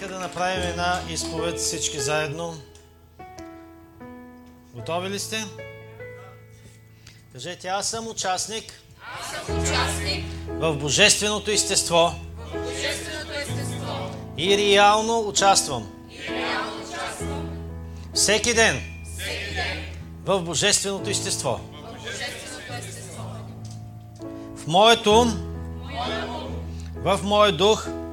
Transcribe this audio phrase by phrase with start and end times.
[0.00, 2.54] Нека да направим една изповед всички заедно.
[4.74, 5.44] Готови ли сте?
[7.32, 8.64] Кажете, аз съм участник,
[9.20, 10.24] аз съм участник.
[10.48, 12.12] В божественото естество.
[12.38, 14.10] В божественото естество.
[14.38, 15.92] И реално участвам.
[16.10, 17.68] И реално участвам.
[18.14, 18.80] Всеки ден.
[19.04, 19.84] Всеки ден.
[20.24, 21.60] В божественото естество.
[21.72, 23.24] в божественото естество.
[24.56, 25.20] В моето.
[25.20, 25.56] Ум,
[26.96, 28.05] в моя дух, в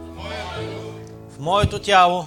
[1.40, 2.26] моето тяло,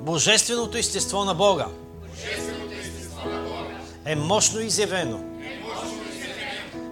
[0.00, 1.66] божественото естество на Бога.
[4.04, 5.20] Е мощно изявено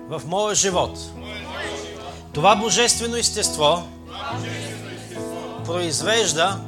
[0.09, 0.99] в моя живот.
[2.33, 3.83] Това божествено естество
[5.65, 6.61] произвежда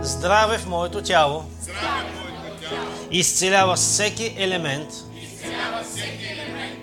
[0.00, 1.44] здраве в моето тяло,
[3.10, 4.88] изцелява всеки елемент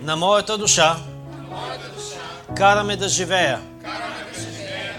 [0.02, 0.96] на моята душа,
[2.56, 3.60] караме да живея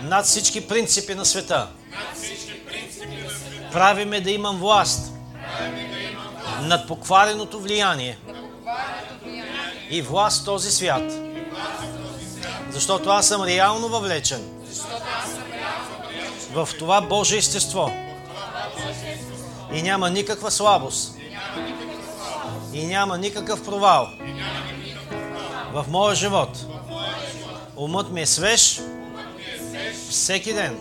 [0.06, 1.68] над всички принципи на света.
[3.72, 5.12] Правиме да имам власт
[6.62, 8.18] над поквареното влияние
[9.90, 11.14] и власт в този свят.
[12.70, 14.42] Защото аз съм реално въвлечен
[16.52, 17.92] в това Божие естество.
[19.74, 21.16] И няма никаква слабост.
[22.74, 24.10] И няма никакъв провал
[25.74, 26.66] в моя живот.
[27.76, 28.82] Умът ми е свеж
[30.10, 30.78] всеки ден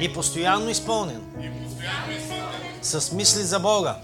[0.00, 1.22] и постоянно изпълнен
[2.82, 3.96] с мисли за Бога.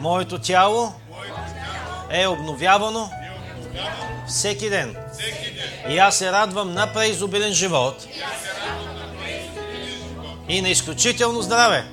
[0.00, 0.92] Моето тяло
[2.10, 3.10] е обновявано
[4.28, 4.96] всеки ден.
[5.88, 8.06] И аз се радвам на преизобилен живот
[10.48, 11.84] и на изключително здраве.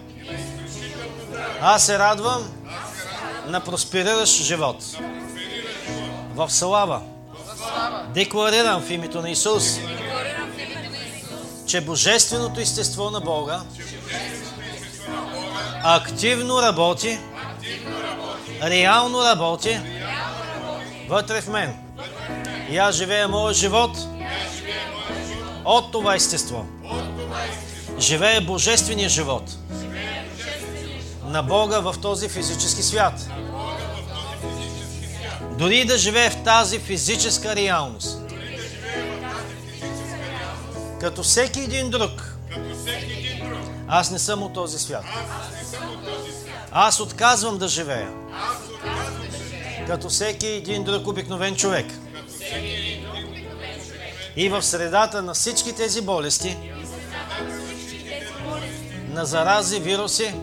[1.61, 2.53] Аз се радвам
[3.47, 4.83] на проспериращ живот.
[6.35, 7.01] В слава.
[8.13, 9.79] Декларирам в името на Исус,
[11.69, 13.61] че Божественото естество на Бога
[15.83, 17.19] активно работи,
[18.63, 19.79] реално работи
[21.09, 21.75] вътре в мен.
[22.69, 23.97] И аз живея моя живот
[25.65, 26.65] от това естество.
[27.99, 29.43] Живея Божествения живот
[31.25, 33.29] на Бога в този физически свят.
[35.57, 38.28] Дори да живее в тази физическа реалност.
[40.99, 42.35] Като всеки един друг.
[43.87, 45.03] Аз не съм от този свят.
[46.71, 48.11] Аз отказвам да живея.
[49.87, 51.85] Като всеки един друг обикновен човек.
[54.35, 56.57] И в средата на всички тези болести,
[59.09, 60.33] на зарази, вируси,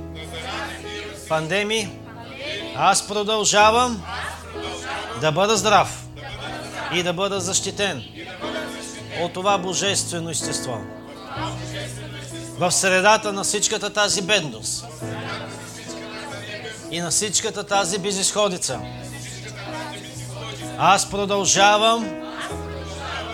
[1.29, 1.89] пандемии,
[2.77, 4.03] аз продължавам
[5.21, 6.07] да бъда здрав
[6.95, 8.05] и да бъда защитен
[9.21, 10.81] от това божествено естество.
[12.59, 14.87] В средата на всичката тази бедност
[16.91, 18.81] и на всичката тази безисходица,
[20.79, 22.23] аз продължавам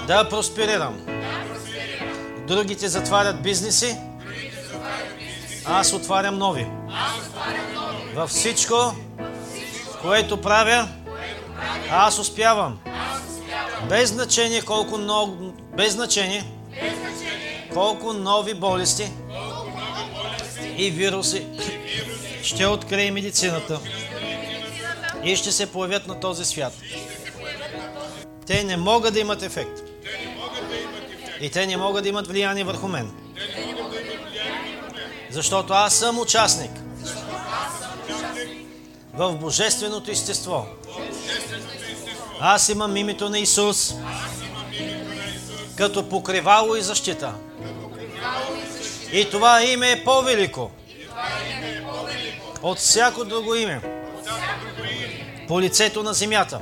[0.07, 1.01] да просперирам.
[2.47, 3.97] Другите затварят бизнеси,
[5.65, 6.67] аз отварям нови.
[8.15, 8.95] Във всичко,
[10.03, 10.89] което правя,
[11.91, 12.92] аз успявам.
[13.89, 16.45] Без значение колко много, без значение
[17.75, 19.11] колко нови болести
[20.77, 21.47] и вируси
[22.43, 23.81] ще открие медицината
[25.25, 26.73] и ще се появят на този свят.
[28.47, 29.83] Те не могат да имат ефект.
[31.41, 33.11] И те не могат да имат влияние върху мен.
[35.31, 36.71] Защото аз съм участник
[39.15, 40.67] в божественото естество.
[42.45, 43.95] Аз имам името на Исус
[45.77, 47.35] като покривало и защита.
[49.13, 50.71] И това име е по-велико
[52.63, 53.81] от всяко друго име
[55.49, 56.61] по лицето на земята.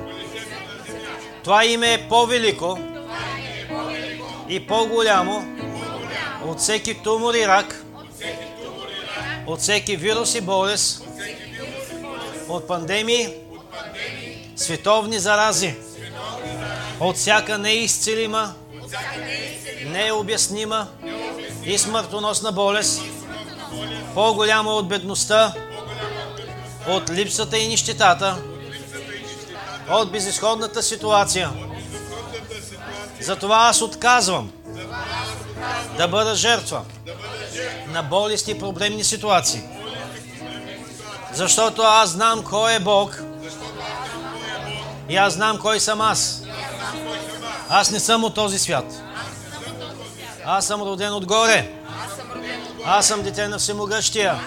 [1.45, 2.79] Това име е по-велико
[4.49, 5.45] и по-голямо
[6.45, 7.85] от всеки тумор и рак,
[9.47, 11.05] от всеки вирус и болест,
[12.49, 13.29] от пандемии,
[14.61, 15.75] световни зарази,
[17.01, 18.55] от всяка неизцелима,
[19.87, 20.87] необяснима
[21.65, 23.03] и смъртоносна болест,
[24.15, 25.55] по-голяма от бедността,
[26.89, 28.37] от липсата и нищетата,
[29.91, 31.51] от безисходната ситуация.
[33.21, 34.53] Затова аз отказвам
[35.97, 36.85] да бъда жертва
[37.89, 39.61] на болести и проблемни ситуации.
[41.33, 43.23] Защото аз знам кой е Бог
[45.11, 46.43] и аз знам кой съм аз.
[47.69, 49.03] Аз не съм от този свят.
[50.45, 51.73] Аз съм роден отгоре.
[52.85, 54.41] Аз съм дете на Всемогъщия.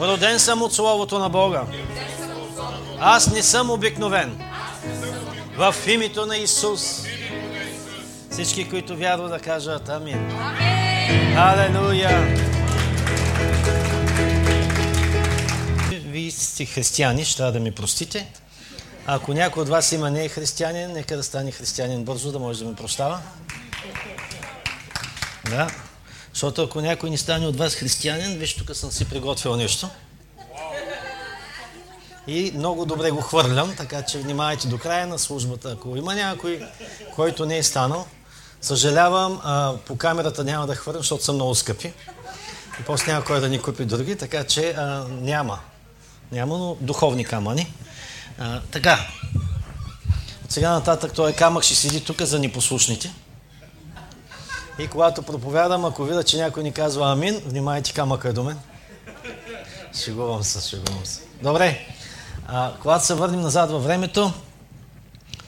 [0.00, 1.62] Роден съм от Словото на Бога.
[3.00, 4.40] Аз не съм обикновен.
[5.56, 7.02] В името на Исус.
[8.30, 10.32] Всички, които вярват да кажат Амин.
[11.36, 12.36] Алелуя!
[15.90, 18.26] Вие сте християни, ще трябва да ми простите.
[19.06, 22.58] Ако някой от вас има не е християнин, нека да стане християнин бързо, да може
[22.58, 23.20] да ме прощава.
[25.50, 25.70] Да.
[26.32, 29.88] Защото ако някой не стане от вас християнин, виж, тук съм си приготвил нещо.
[32.26, 35.72] И много добре го хвърлям, така че внимавайте до края на службата.
[35.72, 36.66] Ако има някой,
[37.14, 38.06] който не е станал,
[38.60, 41.92] съжалявам, а, по камерата няма да хвърлям, защото са много скъпи.
[42.80, 45.58] И после няма кой да ни купи други, така че а, няма.
[46.32, 47.72] Няма, но духовни камъни.
[48.38, 48.98] А, така.
[50.44, 53.14] От сега нататък този камък ще седи тук за непослушните.
[54.78, 58.58] И когато проповядам, ако видя, че някой ни казва амин, внимайте камъка е до мен.
[60.04, 61.22] Шегувам се, шегувам се.
[61.42, 61.86] Добре.
[62.46, 64.32] А, когато се върнем назад във времето,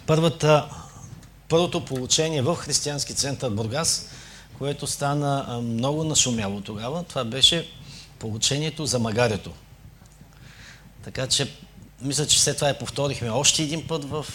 [0.07, 0.69] първата,
[1.49, 4.09] първото получение в Християнски център Бургас,
[4.59, 7.69] което стана много нашумяло тогава, това беше
[8.19, 9.53] получението за магарето.
[11.05, 11.57] Така че,
[12.03, 14.27] мисля, че след това я повторихме още един път в,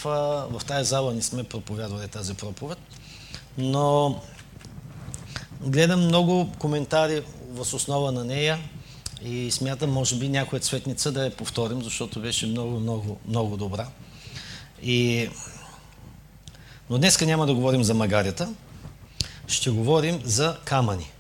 [0.52, 2.78] в тази зала, не сме проповядвали тази проповед,
[3.58, 4.20] но
[5.62, 8.60] гледам много коментари в основа на нея
[9.24, 13.88] и смятам, може би, някоя цветница да я повторим, защото беше много, много, много добра.
[14.82, 15.30] И...
[16.90, 18.54] Но днеска няма да говорим за магарята,
[19.48, 21.12] ще говорим за камъни.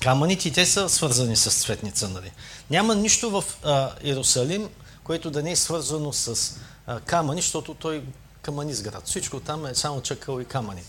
[0.00, 2.30] Камъните, те са свързани с цветница, нали?
[2.70, 4.68] Няма нищо в а, Иерусалим,
[5.04, 6.56] което да не е свързано с
[6.86, 8.02] а, камъни, защото той
[8.42, 9.02] камънист град.
[9.06, 10.82] Всичко там е само чакал и камъни.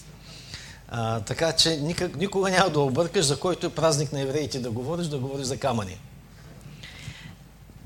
[0.89, 4.71] А, така че никак, никога няма да объркаш, за който е празник на евреите да
[4.71, 5.97] говориш, да говориш за камъни.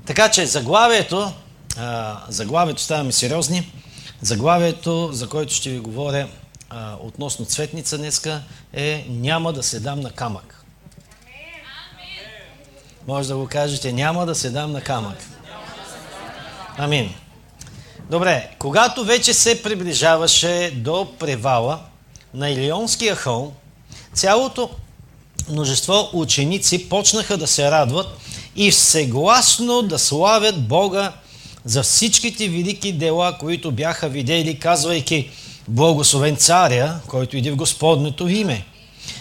[0.06, 1.32] Така че заглавието,
[1.76, 3.72] а, заглавието ставаме сериозни,
[4.22, 6.28] заглавието, за което ще ви говоря
[6.70, 8.42] а, относно цветница днеска,
[8.72, 10.59] е Няма да се дам на камък.
[13.08, 15.16] Може да го кажете, няма да се дам на камък.
[16.76, 17.14] Амин.
[18.10, 21.80] Добре, когато вече се приближаваше до превала
[22.34, 23.52] на Илионския хълм,
[24.14, 24.70] цялото
[25.48, 28.06] множество ученици почнаха да се радват
[28.56, 31.12] и всегласно да славят Бога
[31.64, 35.30] за всичките велики дела, които бяха видели, казвайки
[35.68, 38.64] Благословен царя, който иде в Господнето име.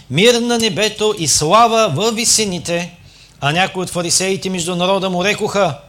[0.10, 2.98] Мир на небето и слава във висените,
[3.42, 5.80] а някои от фарисеите между народа му рекоха,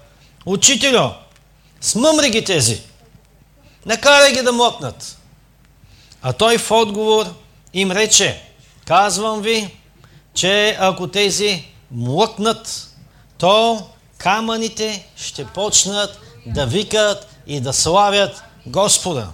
[0.47, 1.11] Учителю,
[1.81, 2.83] смъмри ги тези,
[3.87, 5.19] накарай ги да млъкнат.
[6.23, 7.27] А той в отговор
[7.75, 8.43] им рече,
[8.87, 9.77] казвам ви,
[10.35, 12.89] че ако тези млъкнат,
[13.39, 13.87] то
[14.19, 19.29] камъните ще почнат да викат и да славят Господа.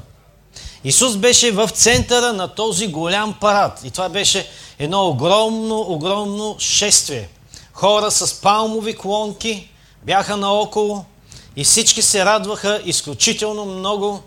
[0.84, 3.80] Исус беше в центъра на този голям парад.
[3.84, 4.48] И това беше
[4.78, 7.28] едно огромно, огромно шествие.
[7.76, 9.68] Хора с палмови клонки
[10.02, 11.04] бяха наоколо
[11.56, 14.22] и всички се радваха изключително много.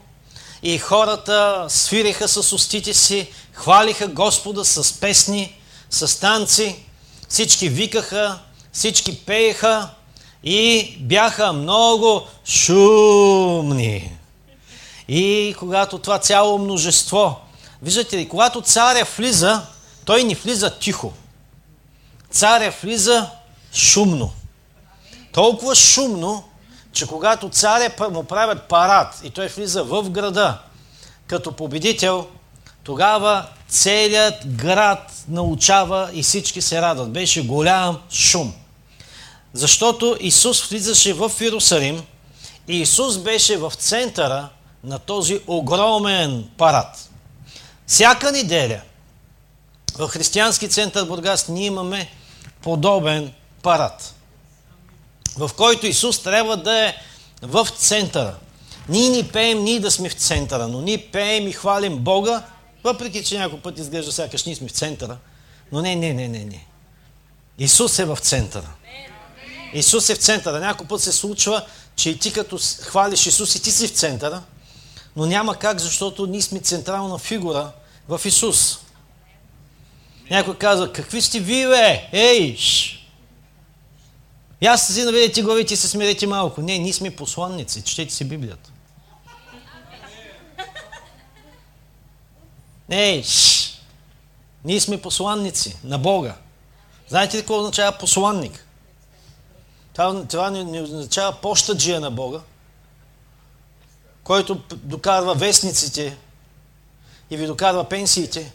[0.63, 5.56] И хората свириха с устите си, хвалиха Господа с песни,
[5.90, 6.76] с танци.
[7.30, 8.40] Всички викаха,
[8.71, 9.90] всички пееха
[10.44, 14.18] и бяха много шумни.
[15.07, 17.40] И когато това цяло множество,
[17.81, 19.62] виждате ли, когато царя влиза,
[20.06, 21.14] той не влиза тихо.
[22.31, 23.30] Царя влиза
[23.73, 24.31] шумно.
[25.31, 26.44] Толкова шумно,
[26.94, 30.59] че когато царя му правят парад и той влиза в града
[31.28, 32.28] като победител,
[32.83, 37.11] тогава целият град научава и всички се радват.
[37.11, 38.54] Беше голям шум.
[39.54, 42.04] Защото Исус влизаше в Иерусалим
[42.68, 44.49] и Исус беше в центъра
[44.83, 47.09] на този огромен парад.
[47.88, 48.81] Всяка неделя
[49.97, 52.09] в Християнски център Бургас ние имаме
[52.61, 54.16] подобен парад,
[55.37, 56.95] в който Исус трябва да е
[57.42, 58.35] в центъра.
[58.89, 62.44] Ние ни пеем, ние да сме в центъра, но ние пеем и хвалим Бога,
[62.83, 65.18] въпреки че някой път изглежда сякаш ние сме в центъра.
[65.71, 66.66] Но не, не, не, не, не.
[67.57, 68.69] Исус е в центъра.
[69.73, 70.59] Исус е в центъра.
[70.59, 74.42] Някой път се случва, че и ти като хвалиш Исус и ти си в центъра,
[75.16, 77.71] но няма как, защото ние сме централна фигура
[78.07, 78.80] в Исус.
[80.30, 82.09] Някой казва, какви сте вие, бе?
[82.11, 82.57] Ей!
[82.57, 82.98] Ш!
[84.61, 86.61] И аз си наведете главите и се смирете малко.
[86.61, 88.71] Не, ние сме посланници, четете си Библията.
[93.23, 93.59] Ш!
[94.66, 96.35] Ние сме посланници на Бога.
[97.07, 98.66] Знаете ли какво означава посланник?
[99.94, 102.39] Това, това не, не означава пощаджия на Бога,
[104.23, 106.18] който докарва вестниците
[107.30, 108.54] и ви докарва пенсиите.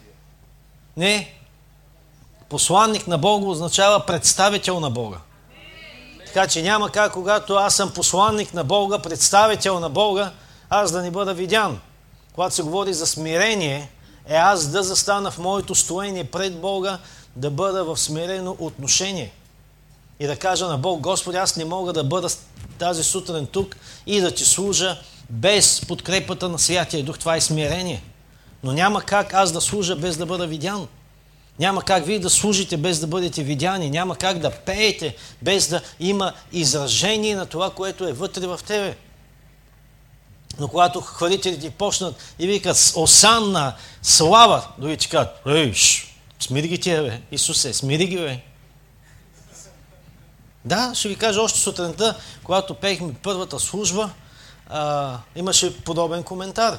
[0.97, 1.35] Не.
[2.49, 5.19] Посланник на Бога означава представител на Бога.
[6.35, 10.33] Така че няма как, когато аз съм посланник на Бога, представител на Бога,
[10.71, 11.81] аз да не бъда видян.
[12.33, 13.91] Когато се говори за смирение,
[14.29, 16.99] е аз да застана в моето стоение пред Бога,
[17.37, 19.33] да бъда в смирено отношение.
[20.21, 22.29] И да кажа на Бог, Господи, аз не мога да бъда
[22.79, 23.77] тази сутрин тук
[24.07, 24.99] и да ти служа
[25.31, 27.19] без подкрепата на Святия Дух.
[27.19, 28.03] Това е смирение.
[28.63, 30.89] Но няма как аз да служа без да бъда видян.
[31.59, 33.91] Няма как вие да служите без да бъдете видяни.
[33.91, 38.97] Няма как да пеете без да има изражение на това, което е вътре в тебе.
[40.59, 45.75] Но когато хвалителите почнат и викат Осанна, слава, дори ти кажат, ей,
[46.41, 48.41] смири ги тия, бе, Исусе, смири ги, бе.
[50.65, 54.11] Да, ще ви кажа още сутринта, когато пеехме първата служба,
[54.69, 56.79] а, имаше подобен коментар.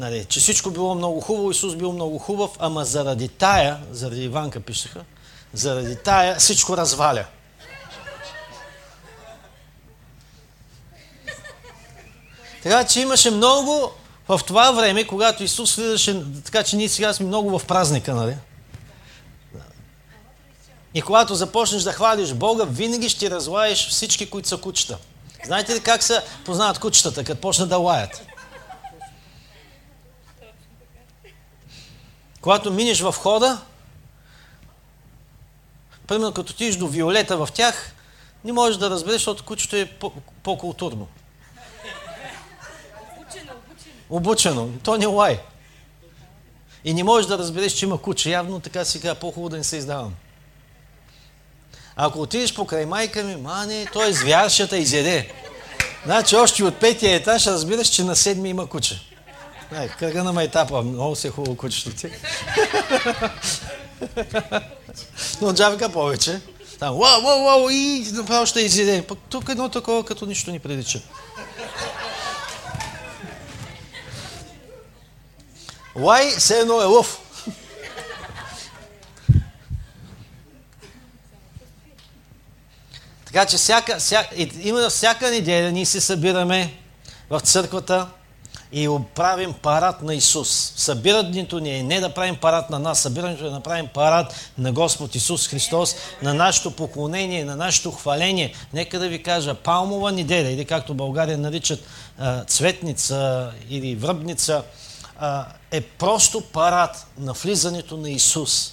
[0.00, 4.60] Нали, че всичко било много хубаво, Исус бил много хубав, ама заради тая, заради Иванка
[4.60, 5.04] пишеха,
[5.52, 7.24] заради тая всичко разваля.
[12.62, 13.92] Така че имаше много
[14.28, 18.36] в това време, когато Исус влизаше, така че ние сега сме много в празника, нали?
[20.94, 24.98] И когато започнеш да хвалиш Бога, винаги ще разлаеш всички, които са кучета.
[25.44, 28.29] Знаете ли как се познават кучетата, като почнат да лаят?
[32.40, 33.60] Когато минеш в хода,
[36.06, 37.94] примерно като тиш до виолета в тях,
[38.44, 39.92] не можеш да разбереш, защото кучето е
[40.42, 41.08] по-културно.
[43.18, 43.94] Обучено, обучено.
[44.10, 44.70] Обучено.
[44.84, 45.40] То не лай.
[46.84, 48.30] И не можеш да разбереш, че има куче.
[48.30, 50.14] Явно така казва, по-хубаво да не се издавам.
[51.96, 55.32] Ако отидеш покрай майка ми, мане, той е звяршата изяде.
[56.04, 59.09] Значи още от петия етаж разбираш, че на седми има куче.
[59.76, 62.10] Ай, кръга на майтапа, много се е хубаво кучето ти.
[65.40, 66.40] Но джавка повече.
[66.78, 69.06] Там, вау, вау, вау, и направо ще изяде.
[69.06, 71.00] Пък тук едно такова, като нищо ни прилича.
[75.96, 77.20] Лай, все едно е лъв.
[83.24, 86.74] Така че всяка, всяка, именно всяка неделя ние се събираме
[87.30, 88.08] в църквата
[88.72, 90.72] и правим парад на Исус.
[90.76, 94.72] Събирането ни е не да правим парад на нас, събирането е да направим парад на
[94.72, 98.54] Господ Исус Христос, на нашето поклонение, на нашето хваление.
[98.72, 101.80] Нека да ви кажа, палмова неделя, или както България наричат
[102.46, 104.62] цветница или връбница,
[105.70, 108.72] е просто парад на влизането на Исус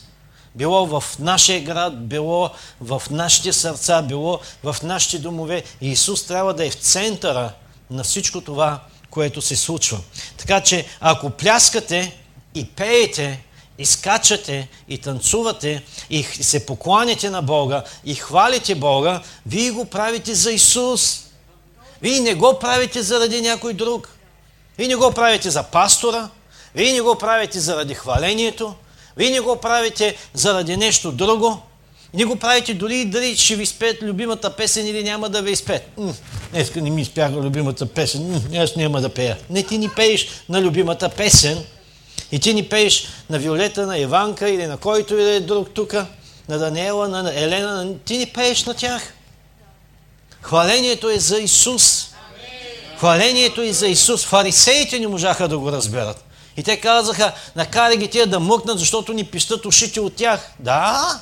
[0.55, 2.49] било в нашия град, било
[2.81, 5.63] в нашите сърца, било в нашите домове.
[5.81, 7.51] Исус трябва да е в центъра
[7.89, 9.99] на всичко това, което се случва.
[10.37, 12.15] Така че, ако пляскате
[12.55, 13.43] и пеете,
[13.77, 20.35] и скачате, и танцувате, и се покланяте на Бога, и хвалите Бога, вие го правите
[20.35, 21.23] за Исус.
[22.01, 24.09] Вие не го правите заради някой друг.
[24.77, 26.29] Вие не го правите за пастора,
[26.75, 28.75] вие не го правите заради хвалението,
[29.17, 31.61] вие не го правите заради нещо друго.
[32.17, 35.83] Не го правите дори дали ще ви спеят любимата песен или няма да ви изпеят.
[36.51, 38.43] Днеска не ми спяха любимата песен.
[38.57, 39.37] аз няма да пея.
[39.49, 41.63] Не ти ни пееш на любимата песен.
[42.31, 45.69] И ти ни пееш на Виолета, на Иванка или на който и да е друг
[45.73, 45.93] тук,
[46.49, 47.93] на Даниела, на Елена.
[48.05, 49.13] Ти ни пееш на тях.
[50.41, 52.07] Хвалението е за Исус.
[52.97, 54.25] Хвалението е за Исус.
[54.25, 56.25] Фарисеите не можаха да го разберат.
[56.57, 60.51] И те казаха, накарай ги тия да мъкнат, защото ни пищат ушите от тях.
[60.59, 61.19] Да.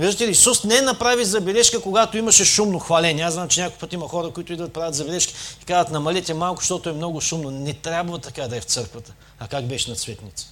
[0.00, 3.24] Виждате ли, Исус не направи забележка, когато имаше шумно хваление.
[3.24, 6.60] Аз знам, че някой път има хора, които идват правят забележки и казват, намалите малко,
[6.60, 7.50] защото е много шумно.
[7.50, 9.12] Не трябва така да е в църквата.
[9.38, 10.46] А как беше на цветница?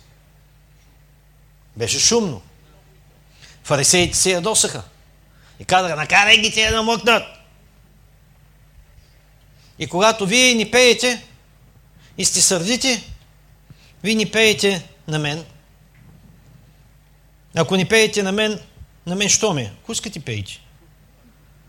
[1.76, 2.42] Беше шумно.
[3.64, 4.82] Фарисеите се ядосаха.
[5.60, 7.22] И казаха, накарай ги тия да мъкнат.
[9.78, 11.26] И когато вие ни пеете,
[12.18, 13.04] и сте сърдити,
[14.02, 15.44] вие ни пеете на мен.
[17.54, 18.60] Ако ни пеете на мен,
[19.08, 19.70] на мен що ми?
[19.82, 20.60] Ако искате, пейте.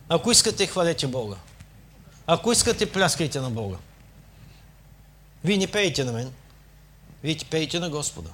[0.10, 1.36] Ако искате, хвалете Бога.
[2.27, 3.77] Ако искате, пляскайте на Бога.
[5.43, 6.31] Вие не пеете на мен.
[7.24, 8.29] Вие пеете на Господа.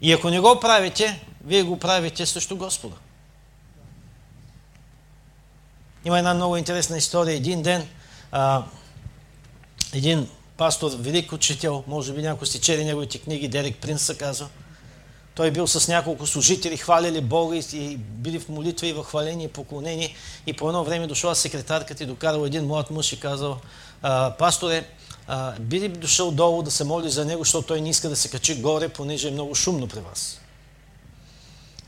[0.00, 2.96] И ако не го правите, вие го правите също Господа.
[6.04, 7.36] Има една много интересна история.
[7.36, 7.88] Един ден
[8.32, 8.64] а,
[9.92, 14.48] един пастор, велик учител, може би някой сте чели неговите книги, Дерек Принс се казва.
[15.38, 19.52] Той бил с няколко служители, хваляли Бога и, били в молитва и в хваление и
[19.52, 20.14] поклонение.
[20.46, 23.60] И по едно време дошла секретарката и докарал един млад мъж и казал,
[24.38, 24.86] пасторе,
[25.60, 28.30] би ли дошъл долу да се моли за него, защото той не иска да се
[28.30, 30.40] качи горе, понеже е много шумно при вас.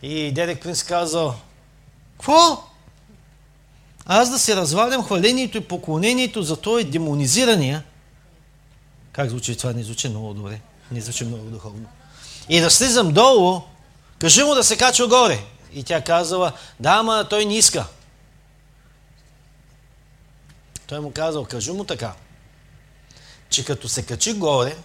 [0.03, 1.35] И Дерек Принц казал,
[2.13, 2.65] какво?
[4.07, 7.85] Аз да се развалям хвалението и поклонението за този демонизирания.
[9.13, 9.73] Как звучи това?
[9.73, 10.61] Не звучи много добре.
[10.91, 11.87] Не звучи много духовно.
[12.51, 13.63] И да слизам долу,
[14.19, 15.45] кажи му да се качва горе.
[15.73, 17.87] И тя казала, да, ама той не иска.
[20.87, 22.13] Той му казал, кажи му така,
[23.51, 24.77] че като се качи горе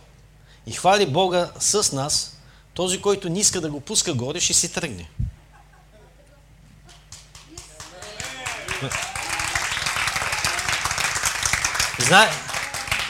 [0.68, 2.38] и хвали Бога с нас,
[2.74, 5.10] този, който не иска да го пуска горе, ще си тръгне.
[12.00, 12.30] Зна...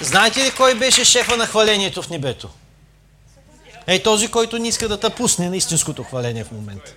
[0.02, 2.50] Знаете ли кой беше шефа на хвалението в небето?
[3.88, 6.94] Ей, този, който не иска да те пусне на истинското хваление в момента.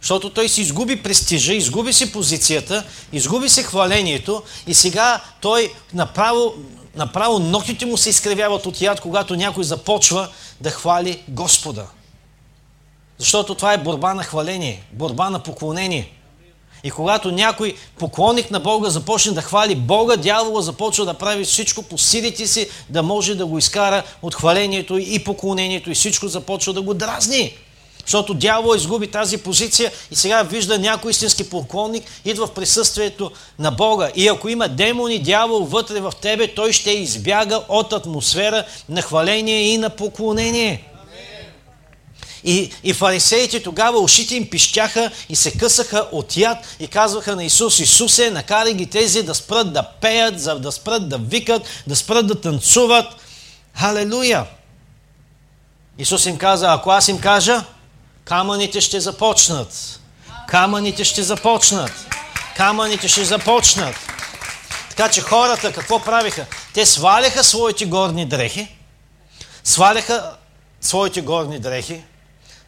[0.00, 6.54] Защото той си изгуби престижа, изгуби си позицията, изгуби си хвалението и сега той направо,
[6.94, 10.28] направо ногтите му се изкривяват от яд, когато някой започва
[10.60, 11.86] да хвали Господа.
[13.18, 16.12] Защото това е борба на хваление, борба на поклонение.
[16.84, 21.82] И когато някой поклонник на Бога започне да хвали Бога, дявола започва да прави всичко
[21.82, 26.72] по силите си, да може да го изкара от хвалението и поклонението и всичко започва
[26.72, 27.54] да го дразни.
[28.04, 33.70] Защото дявол изгуби тази позиция и сега вижда някой истински поклонник, идва в присъствието на
[33.70, 34.10] Бога.
[34.16, 39.62] И ако има демони, дявол вътре в тебе, той ще избяга от атмосфера на хваление
[39.62, 40.91] и на поклонение.
[42.44, 47.44] И, и фарисеите тогава ушите им пищяха и се късаха от яд и казваха на
[47.44, 52.26] Исус, Исусе, накарай ги тези да спрат да пеят, да спрат да викат, да спрат
[52.26, 53.06] да танцуват.
[53.74, 54.46] Халелуя!
[55.98, 57.64] Исус им каза, ако аз им кажа,
[58.24, 60.00] камъните ще започнат.
[60.48, 61.92] Камъните ще започнат.
[62.56, 63.94] Камъните ще започнат.
[64.90, 66.46] Така че хората какво правиха?
[66.74, 68.76] Те сваляха своите горни дрехи,
[69.64, 70.32] сваляха
[70.80, 72.02] своите горни дрехи,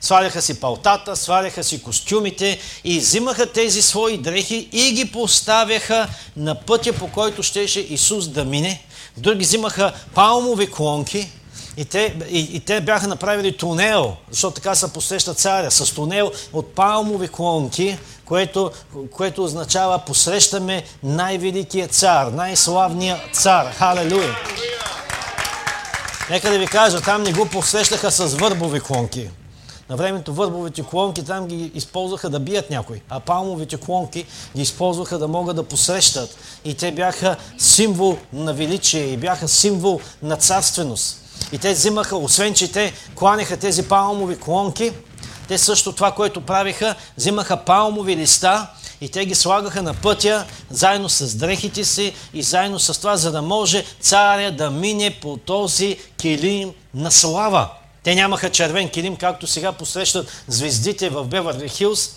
[0.04, 6.54] сваляха си палтата, сваляха си костюмите и взимаха тези свои дрехи и ги поставяха на
[6.54, 8.82] пътя, по който щеше Исус да мине.
[9.16, 11.30] Други взимаха палмови клонки
[11.76, 16.32] и те, и, и те бяха направили тунел, защото така се посреща царя, с тунел
[16.52, 18.70] от палмови клонки, което,
[19.10, 23.66] което означава посрещаме най-великият цар, най-славният цар.
[23.66, 24.36] Халелуя!
[26.30, 29.28] Нека да ви кажа, там не го посрещаха с върбови клонки.
[29.90, 35.18] На времето върбовите клонки там ги използваха да бият някой, а палмовите клонки ги използваха
[35.18, 36.36] да могат да посрещат.
[36.64, 41.20] И те бяха символ на величие и бяха символ на царственост.
[41.52, 44.92] И те взимаха, освен че те кланяха тези палмови клонки,
[45.48, 48.66] те също това, което правиха, взимаха палмови листа
[49.00, 53.32] и те ги слагаха на пътя, заедно с дрехите си и заедно с това, за
[53.32, 57.70] да може царя да мине по този килим на слава.
[58.04, 62.10] Те нямаха червен килим, както сега посрещат звездите в Бевърли Хилс,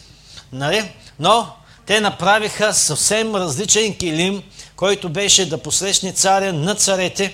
[0.51, 0.91] нали?
[1.19, 1.47] но
[1.85, 4.43] те направиха съвсем различен килим,
[4.75, 7.33] който беше да посрещне царя на царете.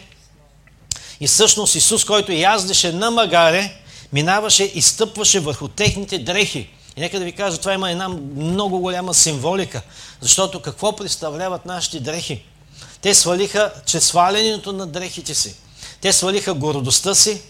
[1.20, 3.76] И всъщност Исус, който яздеше на магаре,
[4.14, 6.70] минаваше и стъпваше върху техните дрехи.
[6.98, 9.82] И нека да ви кажа, това има една много голяма символика,
[10.22, 12.44] защото какво представляват нашите дрехи?
[13.02, 15.56] Те свалиха, че свалянето на дрехите си,
[16.02, 17.42] те свалиха гордостта си,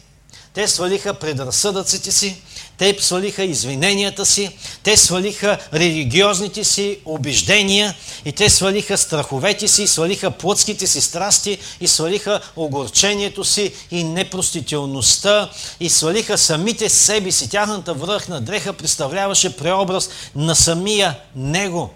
[0.54, 2.42] те свалиха предразсъдъците си,
[2.78, 10.32] те свалиха извиненията си, те свалиха религиозните си убеждения и те свалиха страховете си, свалиха
[10.32, 17.50] плътските си страсти и свалиха огорчението си и непростителността и свалиха самите себе си.
[17.50, 21.94] Тяхната връхна дреха представляваше преобраз на самия Него.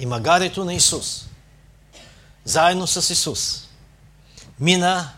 [0.00, 1.26] И магарето на Исус,
[2.44, 3.68] заедно с Исус,
[4.60, 5.10] мина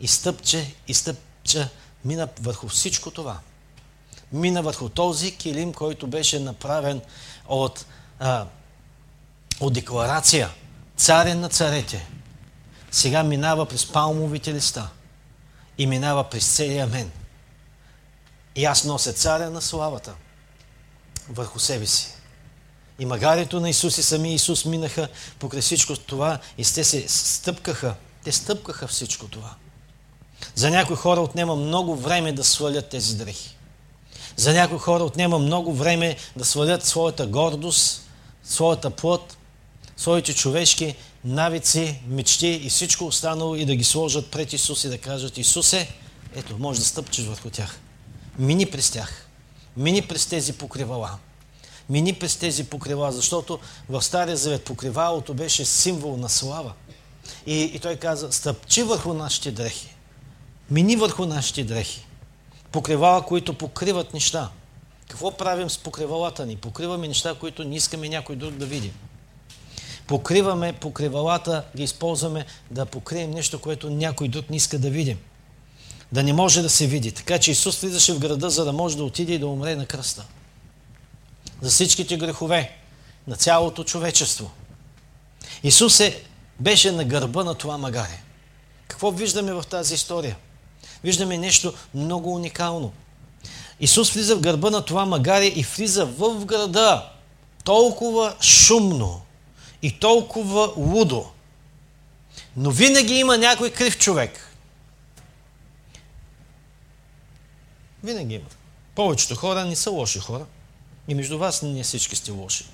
[0.00, 1.68] и стъпче, и стъпча,
[2.04, 3.38] мина върху всичко това.
[4.32, 7.00] Мина върху този килим, който беше направен
[7.48, 7.86] от,
[8.18, 8.46] а,
[9.60, 10.50] от декларация.
[10.96, 12.06] Царен на царете.
[12.90, 14.88] Сега минава през палмовите листа
[15.78, 17.10] и минава през целия мен.
[18.56, 20.14] И аз нося царя на славата
[21.28, 22.12] върху себе си.
[22.98, 27.94] И магарето на Исус и сами Исус минаха покрай всичко това и те се стъпкаха.
[28.24, 29.54] Те стъпкаха всичко това.
[30.54, 33.56] За някои хора отнема много време да свалят тези дрехи.
[34.36, 38.02] За някои хора отнема много време да свалят своята гордост,
[38.44, 39.38] своята плът,
[39.96, 40.94] своите човешки
[41.24, 45.88] навици, мечти и всичко останало и да ги сложат пред Исус и да кажат Исусе,
[46.34, 47.78] ето, може да стъпчеш върху тях.
[48.38, 49.26] Мини през тях.
[49.76, 51.18] Мини през тези покривала.
[51.88, 56.72] Мини през тези покривала, защото в Стария Завет покривалото беше символ на слава.
[57.46, 59.95] И, и той каза, стъпчи върху нашите дрехи.
[60.70, 62.06] Мини върху нашите дрехи.
[62.72, 64.50] Покривала, които покриват неща.
[65.08, 66.56] Какво правим с покривалата ни?
[66.56, 68.92] Покриваме неща, които не искаме някой друг да види.
[70.06, 75.16] Покриваме покривалата, ги използваме да покрием нещо, което някой друг не иска да види.
[76.12, 77.12] Да не може да се види.
[77.12, 79.86] Така че Исус влизаше в града, за да може да отиде и да умре на
[79.86, 80.24] кръста.
[81.60, 82.76] За всичките грехове
[83.26, 84.50] на цялото човечество.
[85.62, 86.22] Исус е,
[86.60, 88.22] беше на гърба на това магаре.
[88.88, 90.36] Какво виждаме в тази история?
[91.06, 92.92] Виждаме нещо много уникално.
[93.80, 97.10] Исус влиза в гърба на това магаре и влиза в града
[97.64, 99.22] толкова шумно
[99.82, 101.30] и толкова лудо.
[102.56, 104.56] Но винаги има някой крив човек.
[108.04, 108.48] Винаги има.
[108.94, 110.46] Повечето хора не са лоши хора.
[111.08, 112.66] И между вас не всички сте лоши.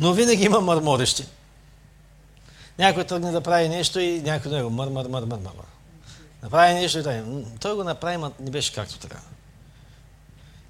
[0.00, 1.24] Но винаги има мърморещи.
[2.78, 5.66] Някой тръгне да прави нещо и някой него мър, мър, мър, мър, мър.
[6.42, 7.22] Направи нещо и той,
[7.60, 9.26] той го направи, но не беше както трябва.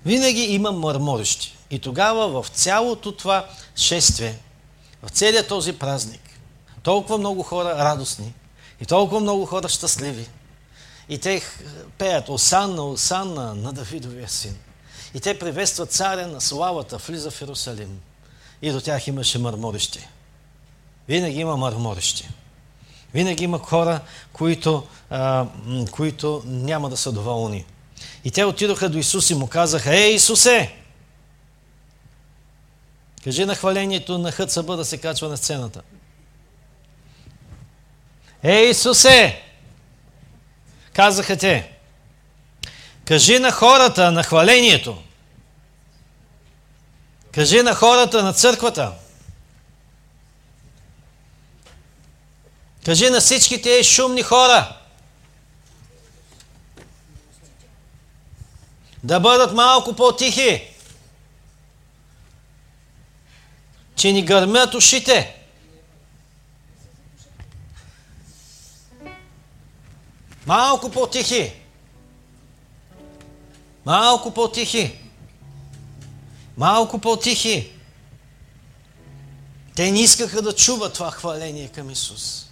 [0.04, 1.56] Винаги има мърморещи.
[1.70, 4.38] И тогава в цялото това шествие,
[5.02, 6.20] в целият този празник,
[6.82, 8.34] толкова много хора радостни
[8.80, 10.28] и толкова много хора щастливи.
[11.08, 11.42] И те
[11.98, 14.56] пеят Осанна, Осанна на Давидовия син.
[15.14, 18.00] И те приветстват царя на славата, влиза в Иерусалим.
[18.62, 20.08] И до тях имаше мърморещи.
[21.08, 22.28] Винаги има мърморещи.
[23.14, 24.00] Винаги има хора,
[24.32, 25.46] които, а,
[25.90, 27.64] които няма да са доволни.
[28.24, 30.74] И те отидоха до Исус и му казаха, Ей, Исусе!
[33.24, 35.82] Кажи на хвалението на Хътсъба да се качва на сцената.
[38.42, 39.42] Ей, Исусе!
[40.92, 41.72] Казаха те.
[43.04, 45.02] Кажи на хората на хвалението.
[47.32, 48.92] Кажи на хората на църквата.
[52.84, 54.76] Кажи на всички тези шумни хора
[59.04, 60.68] да бъдат малко по-тихи,
[63.96, 65.36] че ни гърмят ушите.
[70.46, 71.52] Малко по-тихи.
[73.86, 74.98] Малко по-тихи.
[76.56, 77.72] Малко по-тихи.
[79.76, 82.51] Те не искаха да чуват това хваление към Исус.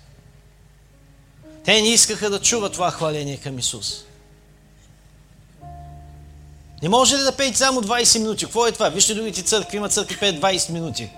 [1.64, 4.04] Те не искаха да чуват това хваление към Исус.
[6.82, 8.44] Не може ли да пеете само 20 минути?
[8.44, 8.88] Какво е това?
[8.88, 11.10] Вижте другите църкви, има църкви пеят 20 минути.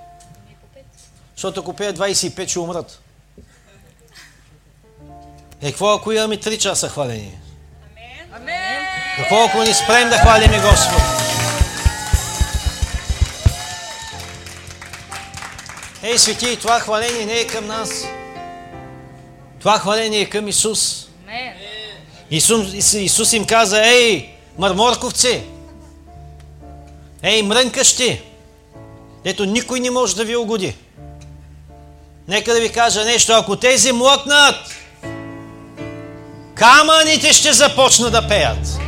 [1.36, 3.00] Защото ако пеят 25, ще умрат.
[5.62, 7.40] Е, какво ако имаме 3 часа хваление?
[8.32, 8.86] Амен.
[9.16, 11.02] Какво ако ни спрем да хвалиме Господ?
[16.02, 18.04] Ей, свети, това хваление не е към нас.
[19.62, 21.06] Това хваление е към Исус.
[22.30, 25.42] Исус, Исус им каза, ей, мърморковци,
[27.22, 28.20] ей, мрънкащи,
[29.24, 30.76] ето никой не може да ви угоди.
[32.28, 34.56] Нека да ви кажа нещо, ако тези млъкнат,
[36.54, 38.78] камъните ще започнат да пеят.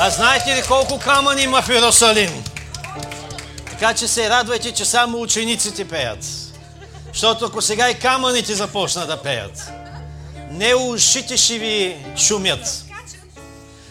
[0.00, 2.44] А знаете ли колко камъни има в Иерусалим?
[3.82, 6.24] Така че се радвайте, че само учениците пеят.
[7.12, 9.72] Защото ако сега и камъните започнат да пеят,
[10.50, 12.84] не ушите ще ви шумят.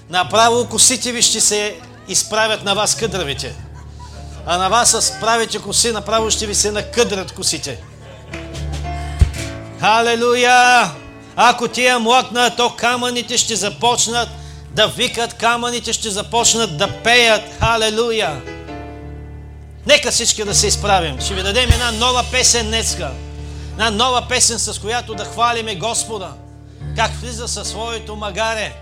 [0.09, 1.75] Направо косите ви ще се
[2.07, 3.55] изправят на вас къдравите.
[4.45, 7.83] А на вас с правите коси, направо ще ви се накъдрят косите.
[9.79, 10.91] Халелуя!
[11.35, 14.29] Ако тия млъкнат, то камъните ще започнат
[14.69, 17.41] да викат, камъните ще започнат да пеят.
[17.59, 18.60] Халелуя!
[19.85, 21.21] Нека всички да се изправим.
[21.21, 23.11] Ще ви дадем една нова песен днеска.
[23.71, 26.33] Една нова песен, с която да хвалиме Господа.
[26.95, 28.73] Как влиза със своето магаре.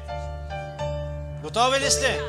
[1.44, 2.20] Готови ли сте?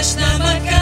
[0.00, 0.79] Яздеш на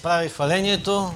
[0.00, 1.14] Справи хвалението.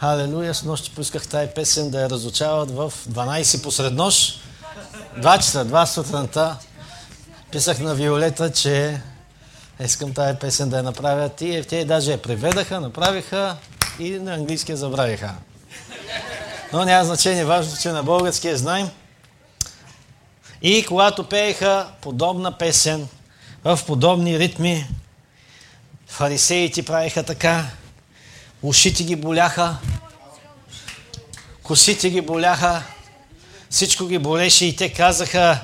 [0.00, 4.40] Халелуя, с нощи поисках тази песен да я разучават в 12 посред нощ.
[5.18, 6.56] 2 часа, 2 сутринта.
[7.52, 9.00] Писах на Виолета, че
[9.84, 13.56] искам тази песен да я направят и те даже я преведаха, направиха
[13.98, 15.34] и на английски я забравиха.
[16.72, 18.90] Но няма значение, важно, че на български я знаем.
[20.62, 23.08] И когато пееха подобна песен,
[23.64, 24.88] в подобни ритми,
[26.06, 27.64] фарисеите правиха така,
[28.66, 29.76] ушите ги боляха,
[31.62, 32.82] косите ги боляха,
[33.70, 35.58] всичко ги болеше и те казаха,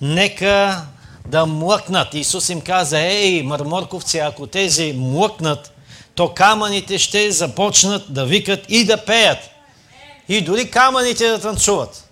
[0.00, 0.82] нека
[1.26, 2.14] да млъкнат.
[2.14, 5.72] Исус им каза, ей, мърморковци, ако тези млъкнат,
[6.14, 9.38] то камъните ще започнат да викат и да пеят.
[10.28, 12.08] И дори камъните да танцуват.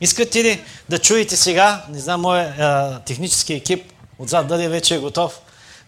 [0.00, 5.40] Искате ли да чуете сега, не знам, моят технически екип отзад дали вече е готов,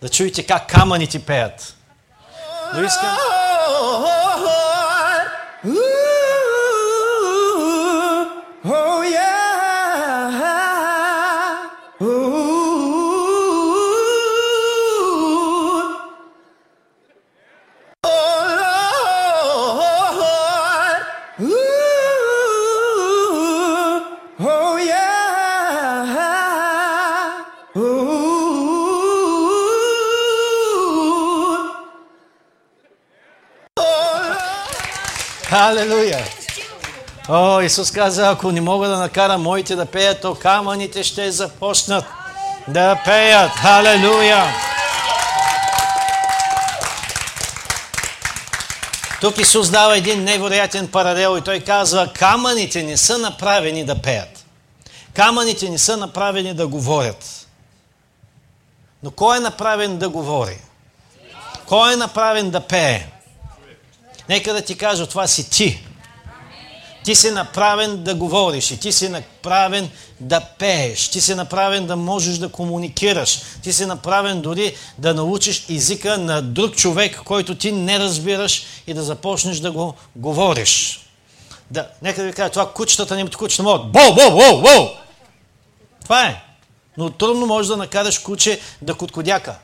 [0.03, 1.77] да чуете как камъните пеят.
[2.75, 3.17] Но искам...
[3.85, 4.22] Oh, oh, oh.
[35.53, 36.25] Халелуя!
[37.29, 42.05] О, Исус каза, ако не мога да накара моите да пеят, то камъните ще започнат
[42.69, 43.51] да пеят.
[43.51, 44.45] Халелуя!
[49.21, 54.45] Тук Исус дава един невероятен паралел и той казва, камъните не са направени да пеят.
[55.15, 57.47] Камъните не са направени да говорят.
[59.03, 60.59] Но кой е направен да говори?
[61.67, 63.07] Кой е направен да пее?
[64.33, 65.85] Нека да ти кажа, това си ти.
[67.05, 69.91] Ти си направен да говориш и ти си направен
[70.21, 71.09] да пееш.
[71.09, 73.41] Ти си направен да можеш да комуникираш.
[73.63, 78.95] Ти си направен дори да научиш езика на друг човек, който ти не разбираш и
[78.95, 81.01] да започнеш да го говориш.
[81.71, 83.93] Да, нека да ви кажа, това кучетата не кучета могат.
[83.93, 84.89] Боу, боу, боу, боу!
[86.05, 86.43] Това е.
[86.97, 89.59] Но трудно можеш да накараш куче да коткодяка.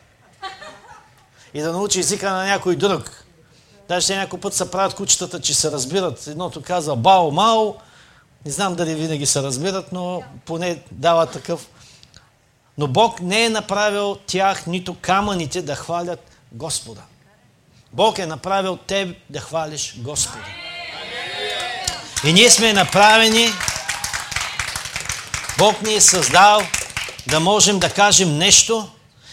[1.55, 3.25] И да научи езика на някой друг.
[3.89, 6.27] Даже някой път се правят кучетата, че се разбират.
[6.27, 7.75] Едното казва бао, мао.
[8.47, 11.69] Не знам дали винаги се разбират, но поне дава такъв.
[12.79, 16.21] Но Бог не е направил тях, нито камъните да хвалят
[16.53, 17.01] Господа.
[17.93, 20.45] Бог е направил теб да хвалиш Господа.
[22.25, 23.49] И ние сме направени,
[25.59, 26.61] Бог ни е създал
[27.27, 28.89] да можем да кажем нещо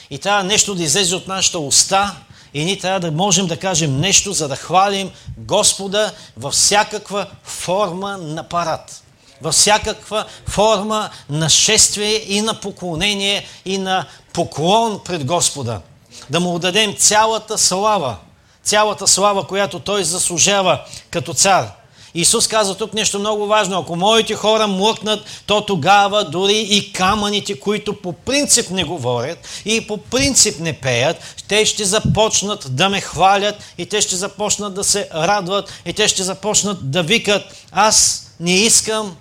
[0.10, 2.16] и трябва нещо да излезе от нашата уста
[2.56, 8.18] и ние трябва да можем да кажем нещо, за да хвалим Господа във всякаква форма
[8.18, 9.04] на парад.
[9.42, 15.82] Във всякаква форма на шествие и на поклонение и на поклон пред Господа.
[16.30, 18.18] Да му отдадем цялата слава,
[18.64, 21.72] цялата слава, която Той заслужава като цар.
[22.16, 23.80] Исус каза тук нещо много важно.
[23.80, 29.88] Ако моите хора млъкнат, то тогава дори и камъните, които по принцип не говорят и
[29.88, 34.84] по принцип не пеят, те ще започнат да ме хвалят и те ще започнат да
[34.84, 37.44] се радват и те ще започнат да викат.
[37.72, 39.16] Аз не искам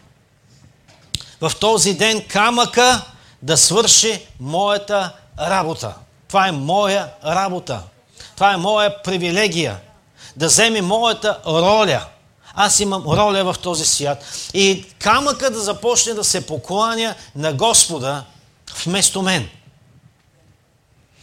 [1.40, 3.02] в този ден камъка
[3.42, 5.94] да свърши моята работа.
[6.28, 7.80] Това е моя работа.
[8.34, 9.80] Това е моя привилегия.
[10.36, 12.04] Да вземе моята роля–
[12.54, 14.24] аз имам роля в този свят.
[14.54, 18.24] И камъка да започне да се покланя на Господа
[18.84, 19.48] вместо мен.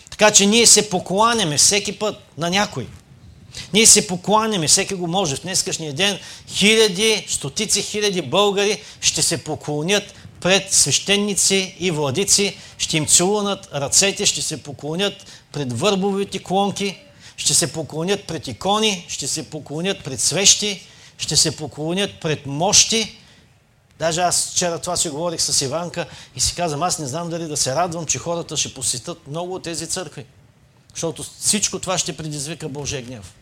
[0.09, 2.87] Така че ние се покланяме всеки път на някой.
[3.73, 5.35] Ние се покланяме, всеки го може.
[5.35, 10.03] В днескашния ден хиляди, стотици хиляди българи ще се поклонят
[10.41, 15.13] пред свещеници и владици, ще им целунат ръцете, ще се поклонят
[15.51, 16.97] пред върбовите клонки,
[17.37, 20.81] ще се поклонят пред икони, ще се поклонят пред свещи,
[21.21, 23.17] ще се поклонят пред мощи.
[23.99, 26.05] Даже аз вчера това си говорих с Иванка
[26.35, 29.55] и си казвам, аз не знам дали да се радвам, че хората ще посетят много
[29.55, 30.25] от тези църкви.
[30.93, 33.33] Защото всичко това ще предизвика Божия гняв.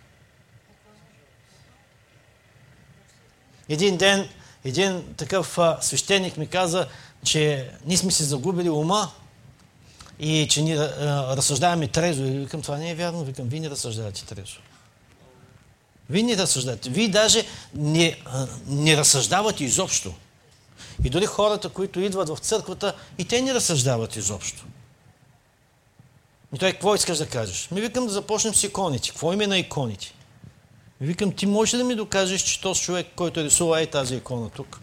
[3.70, 4.30] Един ден
[4.66, 6.88] един такъв а, свещеник ми каза,
[7.24, 9.12] че ние сме си загубили ума
[10.20, 12.24] и че ние разсъждаваме трезо.
[12.24, 13.24] И викам, това не е вярно.
[13.24, 14.58] Викам, вие не разсъждавате трезо.
[16.10, 16.90] Вие не разсъждавате.
[16.90, 17.46] Вие даже
[17.76, 18.18] не,
[18.68, 20.14] не разсъждавате изобщо.
[21.04, 24.66] И дори хората, които идват в църквата, и те не разсъждават изобщо.
[26.56, 27.72] И той, какво искаш да кажеш?
[27.72, 29.10] Ми викам да започнем с иконите.
[29.10, 30.14] Какво име на иконите?
[31.02, 34.50] Ми викам, ти можеш да ми докажеш, че този човек, който рисувал е тази икона
[34.50, 34.80] тук?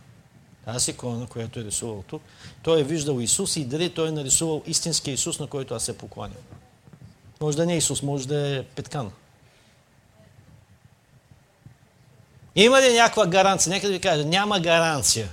[0.64, 2.22] Тази икона, която е рисувал тук,
[2.62, 5.98] той е виждал Исус и дали той е нарисувал истинския Исус, на който аз се
[5.98, 6.36] покланям.
[7.40, 9.10] Може да не е Исус, може да е Петкан.
[12.56, 13.70] Има ли някаква гаранция?
[13.70, 15.28] Нека да ви кажа, няма гаранция.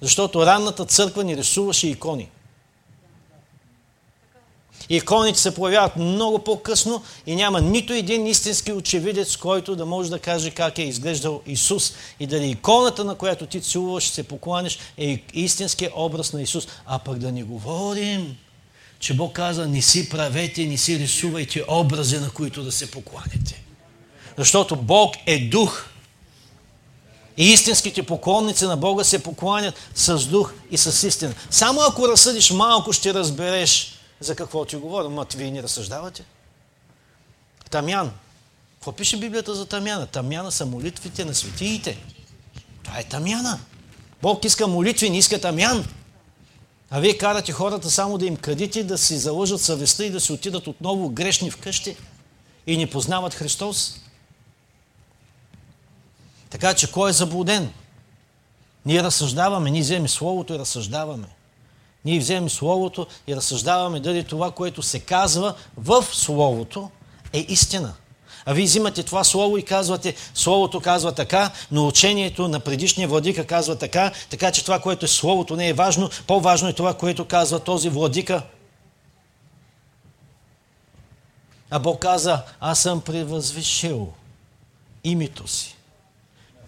[0.00, 2.28] Защото ранната църква ни рисуваше икони.
[4.88, 10.18] Иконите се появяват много по-късно и няма нито един истински очевидец, който да може да
[10.18, 15.22] каже как е изглеждал Исус и дали иконата, на която ти целуваш, се покланиш, е
[15.34, 16.68] истинския образ на Исус.
[16.86, 18.36] А пък да не говорим,
[18.98, 23.62] че Бог каза, не си правете, не си рисувайте образи, на които да се покланяте.
[24.36, 25.84] Защото Бог е дух.
[27.38, 31.34] И истинските поклонници на Бога се покланят с дух и с истина.
[31.50, 35.08] Само ако разсъдиш малко, ще разбереш за какво ти говоря.
[35.08, 36.24] Ма вие не разсъждавате.
[37.70, 38.12] Тамян.
[38.74, 40.06] Какво пише Библията за тамяна?
[40.06, 41.98] Тамяна са молитвите на светиите.
[42.84, 43.58] Това е тамяна.
[44.22, 45.84] Бог иска молитви, не иска тамян.
[46.90, 50.32] А вие карате хората само да им кадите, да си залъжат съвестта и да си
[50.32, 51.96] отидат отново грешни вкъщи
[52.66, 54.00] и не познават Христос.
[56.50, 57.72] Така че кой е заблуден?
[58.86, 61.26] Ние разсъждаваме, ние вземем Словото и разсъждаваме.
[62.04, 66.90] Ние вземем Словото и разсъждаваме дали това, което се казва в Словото
[67.32, 67.94] е истина.
[68.46, 73.46] А вие взимате това Слово и казвате, Словото казва така, но учението на предишния владика
[73.46, 77.24] казва така, така че това, което е Словото не е важно, по-важно е това, което
[77.24, 78.42] казва този владика.
[81.70, 84.12] А Бог каза, аз съм превъзвишил
[85.04, 85.77] името си.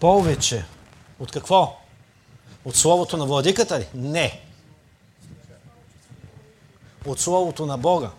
[0.01, 0.65] Повече.
[1.19, 1.77] От какво?
[2.65, 3.87] От Словото на владиката ли?
[3.93, 4.41] Не
[7.05, 8.09] от Словото на Бога.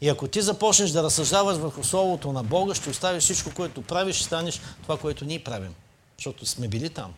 [0.00, 4.16] И ако ти започнеш да разсъждаваш върху Словото на Бога, ще оставиш всичко, което правиш,
[4.16, 5.74] ще станеш това, което ние правим.
[6.18, 7.14] Защото сме били там.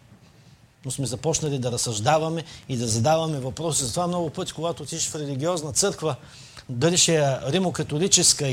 [0.84, 3.84] Но сме започнали да разсъждаваме и да задаваме въпроси.
[3.84, 6.16] Затова много пъти, когато отидеш в религиозна църква,
[6.68, 8.44] дали ще е римокатолическа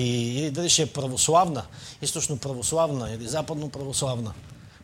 [0.51, 1.65] дали ще е православна,
[2.01, 4.33] източно православна или западно православна,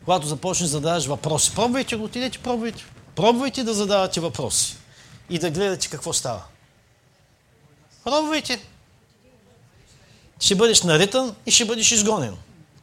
[0.04, 2.84] когато започнеш да задаваш въпроси, пробвайте го, отидете, пробвайте.
[3.14, 4.76] Пробвайте да задавате въпроси
[5.30, 6.42] и да гледате какво става.
[8.04, 8.60] Пробвайте.
[10.40, 12.36] Ще бъдеш наритан и ще бъдеш изгонен.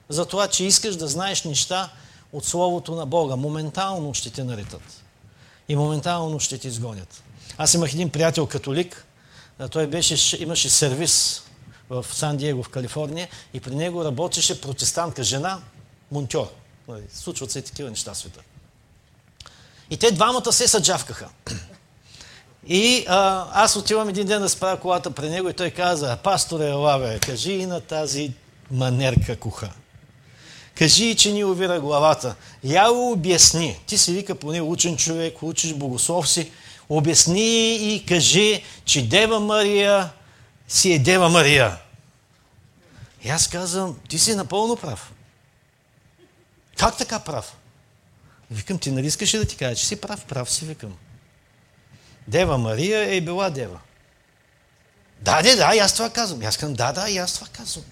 [0.09, 1.89] За това, че искаш да знаеш неща
[2.33, 3.35] от Словото на Бога.
[3.35, 5.03] Моментално ще те наритат.
[5.69, 7.23] И моментално ще те изгонят.
[7.57, 9.06] Аз имах един приятел католик.
[9.71, 11.43] Той беше, имаше сервис
[11.89, 15.59] в Сан Диего в Калифорния и при него работеше протестантка жена,
[16.11, 16.51] монтьор.
[16.87, 18.39] Нали, случват се и такива неща в света.
[19.89, 21.29] И те двамата се съджавкаха.
[22.67, 26.71] И а, аз отивам един ден да справя колата при него и той каза, пасторе,
[26.71, 28.33] лаве, кажи и на тази
[28.71, 29.69] манерка куха.
[30.75, 32.35] Кажи, че ни увира главата.
[32.63, 33.79] Я го обясни.
[33.85, 36.51] Ти си вика поне учен човек, учиш богослов си.
[36.89, 40.09] Обясни и кажи, че Дева Мария
[40.67, 41.77] си е Дева Мария.
[43.23, 45.13] И аз казвам, ти си напълно прав.
[46.77, 47.57] Как така прав?
[48.51, 50.25] Викам, ти нали искаш да ти кажа, че си прав?
[50.25, 50.97] Прав си, викам.
[52.27, 53.79] Дева Мария е била дева.
[55.21, 56.41] Да, да, да, и аз това казвам.
[56.41, 57.85] И аз казвам, да, да, и аз това казвам.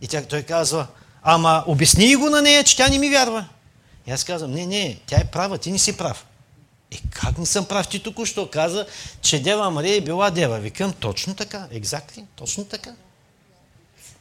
[0.00, 0.86] И тя, той казва,
[1.22, 3.48] ама обясни го на нея, че тя не ми вярва.
[4.06, 6.26] И аз казвам, не, не, тя е права, ти не си прав.
[6.90, 7.88] И как не съм прав?
[7.88, 8.86] Ти току-що каза,
[9.22, 10.58] че Дева Мария е била дева.
[10.58, 12.94] Викам, точно така, екзактли, точно така.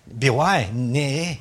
[0.08, 1.40] Била е, не е.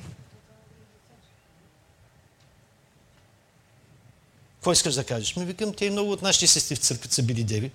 [4.55, 5.37] Какво искаш да кажеш?
[5.37, 7.71] Ми викам, те много от нашите сестри в църквата са били деви.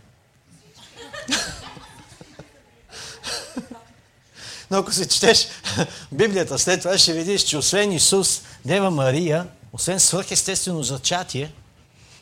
[4.72, 5.48] Но ако се четеш
[6.12, 11.54] Библията, след това ще видиш, че освен Исус, Дева Мария, освен свърхестествено зачатие,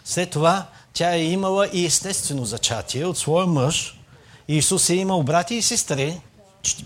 [0.05, 0.67] след това
[0.99, 3.99] тя е имала и естествено зачатие от своя мъж.
[4.47, 6.21] Исус е имал брати и сестри.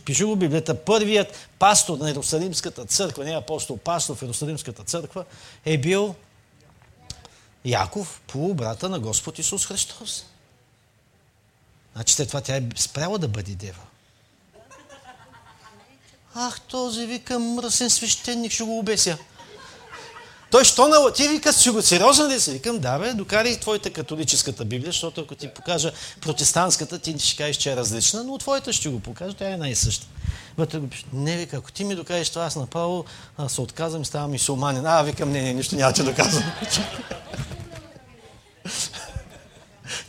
[0.05, 0.85] Пише го Библията.
[0.85, 5.25] Първият пастор на Иерусалимската църква, не апостол, пастор в Иерусалимската църква,
[5.65, 6.15] е бил
[7.65, 10.25] Яков, полубрата на Господ Исус Христос.
[11.95, 13.81] Значи след това тя е спряла да бъде дева.
[16.35, 19.17] Ах, този вика мръсен свещеник, ще го обеся.
[20.53, 22.51] Той що на ти вика, сериозен ли си?
[22.51, 25.91] Викам, да бе, докарай твоята католическата Библия, защото ако ти покажа
[26.21, 30.07] протестантската, ти ще кажеш, че е различна, но твоята ще го покажа, тя е най-съща.
[30.57, 33.05] Вътре го пише, не вика, ако ти ми докажеш това, аз направо
[33.47, 34.85] се отказвам и ставам мисулманин.
[34.85, 36.43] А, викам, не, не, нищо няма че доказвам.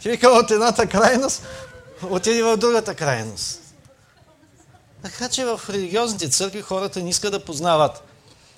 [0.01, 1.43] Ще вика от едната крайност,
[2.03, 3.61] отиде в другата крайност.
[5.03, 8.03] Така че в религиозните църкви хората не искат да познават,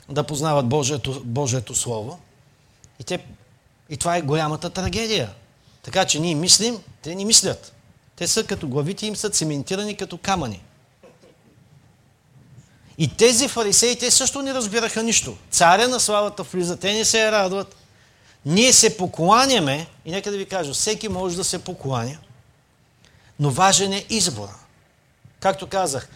[0.09, 2.19] да познават Божието, Божието Слово.
[3.01, 3.25] И, те,
[3.91, 5.31] и това е голямата трагедия.
[5.83, 7.73] Така че ние мислим, те не мислят.
[8.17, 10.63] Те са като главите им са цементирани като камъни.
[12.99, 15.37] И тези фарисеи, те също не разбираха нищо.
[15.51, 17.77] Царя на славата влиза, те не се радват.
[18.47, 22.19] Ние се покланяме, и нека да ви кажа, всеки може да се покланя,
[23.41, 24.55] но важен е избора.
[25.41, 26.09] Както казах,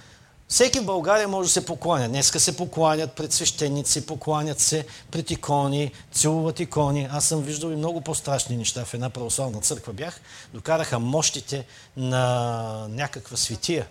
[0.51, 2.09] всеки в България може да се покланя.
[2.09, 7.09] Днеска се покланят пред свещеници, покланят се пред икони, целуват икони.
[7.11, 8.85] Аз съм виждал и много по-страшни неща.
[8.85, 10.21] В една православна църква бях.
[10.55, 13.89] Докараха мощите на някаква светия.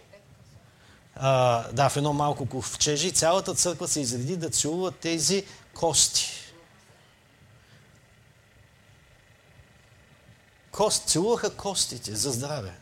[1.15, 6.31] А, да, в едно малко ковчеже и цялата църква се изреди да целуват тези кости.
[10.71, 12.78] Кост, целуваха костите за здраве.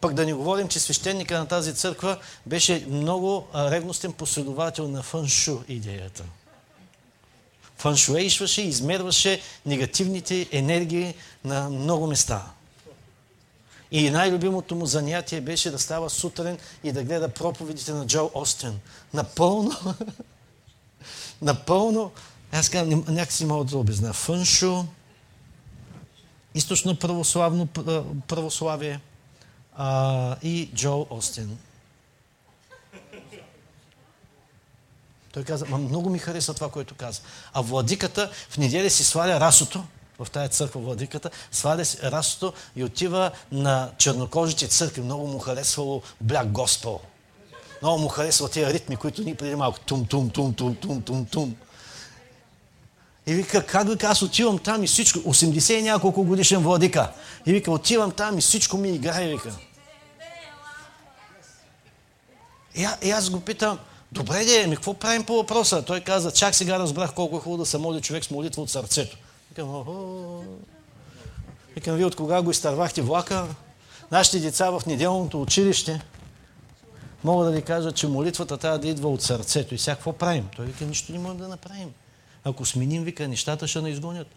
[0.00, 5.58] Пък да не говорим, че свещеника на тази църква беше много ревностен последовател на фъншу
[5.68, 6.24] идеята.
[7.78, 12.46] Фъншуейшваше и измерваше негативните енергии на много места.
[13.90, 18.80] И най-любимото му занятие беше да става сутрин и да гледа проповедите на Джо Остен.
[19.14, 19.72] Напълно,
[21.42, 22.12] напълно,
[22.52, 24.12] аз казвам, някакси мога да обезна.
[24.12, 24.86] Фъншо,
[26.54, 27.66] източно православно
[28.28, 29.00] православие,
[29.76, 31.58] а, и Джо Остин.
[35.32, 37.20] Той каза, много ми хареса това, което каза.
[37.52, 39.84] А владиката в неделя си сваля расото,
[40.18, 45.00] в тази църква владиката, сваля си расото и отива на чернокожите църкви.
[45.00, 47.00] Много му харесвало бляк Госпел.
[47.82, 49.80] Много му харесва тези ритми, които ни преди малко.
[49.80, 51.56] Тум, тум, тум, тум, тум, тум, тум.
[53.30, 57.12] И вика, как вика, аз отивам там и всичко, 80 и няколко годишен владика.
[57.46, 59.56] И вика, отивам там и всичко ми играе, вика.
[62.74, 63.78] И, а, и аз го питам,
[64.12, 65.82] добре де, ми какво правим по въпроса?
[65.82, 68.70] Той каза, чак сега разбрах колко е хубаво да се моли човек с молитва от
[68.70, 69.16] сърцето.
[69.50, 70.44] Викам, охо.
[71.74, 73.46] Викам, вие от кога го изтървахте влака?
[74.10, 76.00] Нашите деца в неделното училище
[77.24, 79.74] мога да ви кажа, че молитвата трябва да идва от сърцето.
[79.74, 80.48] И сега какво правим?
[80.56, 81.92] Той вика, нищо не можем да направим.
[82.44, 84.28] Ако сменим, вика, нещата ще не изгонят.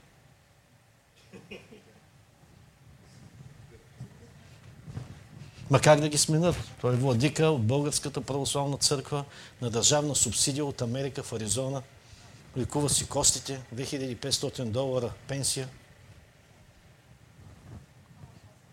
[5.69, 6.55] Ма как да ги сменят?
[6.81, 9.25] Той е владика от Българската православна църква
[9.61, 11.81] на държавна субсидия от Америка в Аризона.
[12.57, 15.69] Ликува си костите, 2500 долара пенсия.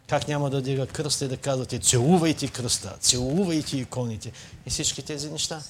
[0.07, 4.33] Как няма да дига кръста и да казвате целувайте кръста, целувайте иконите
[4.66, 5.62] и всички тези неща.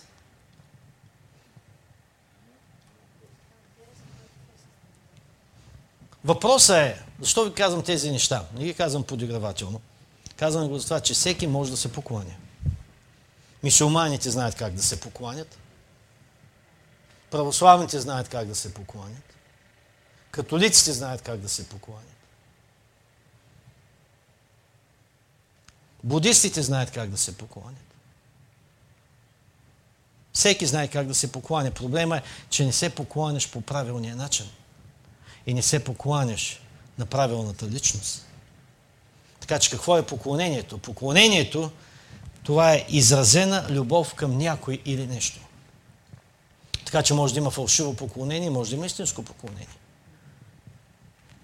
[6.25, 8.45] Въпросът е, защо ви казвам тези неща?
[8.55, 9.81] Не ги казвам подигравателно.
[10.37, 12.35] Казвам го за това, че всеки може да се покланя.
[13.63, 15.59] Мишелманите знаят как да се покланят.
[17.31, 19.35] Православните знаят как да се покланят.
[20.31, 22.07] Католиците знаят как да се покланят.
[26.05, 27.91] Будистите знаят как да се покланят.
[30.33, 31.71] Всеки знае как да се покланя.
[31.71, 34.51] Проблема е, че не се покланяш по правилния начин.
[35.47, 36.61] И не се покланяш
[36.99, 38.27] на правилната личност.
[39.41, 40.79] Така че какво е поклонението?
[40.79, 41.71] Поклонението,
[42.43, 45.41] това е изразена любов към някой или нещо.
[46.85, 49.67] Така че може да има фалшиво поклонение, може да има истинско поклонение.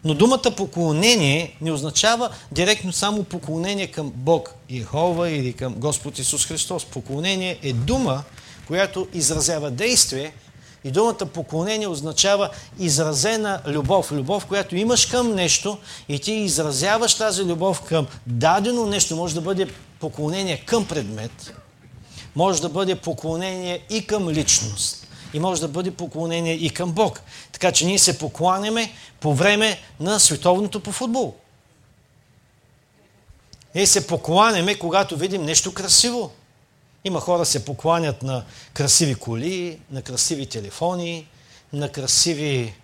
[0.05, 6.47] Но думата поклонение не означава директно само поклонение към Бог Ихова или към Господ Исус
[6.47, 6.84] Христос.
[6.84, 8.24] Поклонение е дума,
[8.66, 10.32] която изразява действие
[10.87, 14.12] и думата поклонение означава изразена любов.
[14.12, 15.78] Любов, която имаш към нещо
[16.09, 19.16] и ти изразяваш тази любов към дадено нещо.
[19.16, 19.68] Може да бъде
[20.01, 21.55] поклонение към предмет,
[22.37, 25.07] може да бъде поклонение и към личност.
[25.34, 27.20] И може да бъде поклонение и към Бог.
[27.53, 31.34] Така че ние се покланяме по време на световното по футбол.
[33.74, 36.30] Ние се покланяме, когато видим нещо красиво.
[37.07, 38.44] Има хора се покланят на
[38.74, 41.26] красиви коли, на красиви телефони,
[41.72, 42.74] на красиви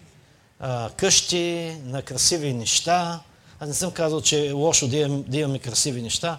[0.61, 3.21] а, къщи, на красиви неща.
[3.61, 6.39] Аз не съм казал, че е лошо да, имам, да имаме красиви неща,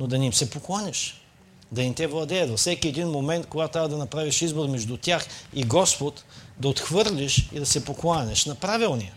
[0.00, 1.24] но да не им се покланяш.
[1.72, 2.50] Да им те владеят.
[2.50, 6.24] Във всеки един момент, когато трябва да направиш избор между тях и Господ,
[6.58, 9.12] да отхвърлиш и да се покланяш на правилния.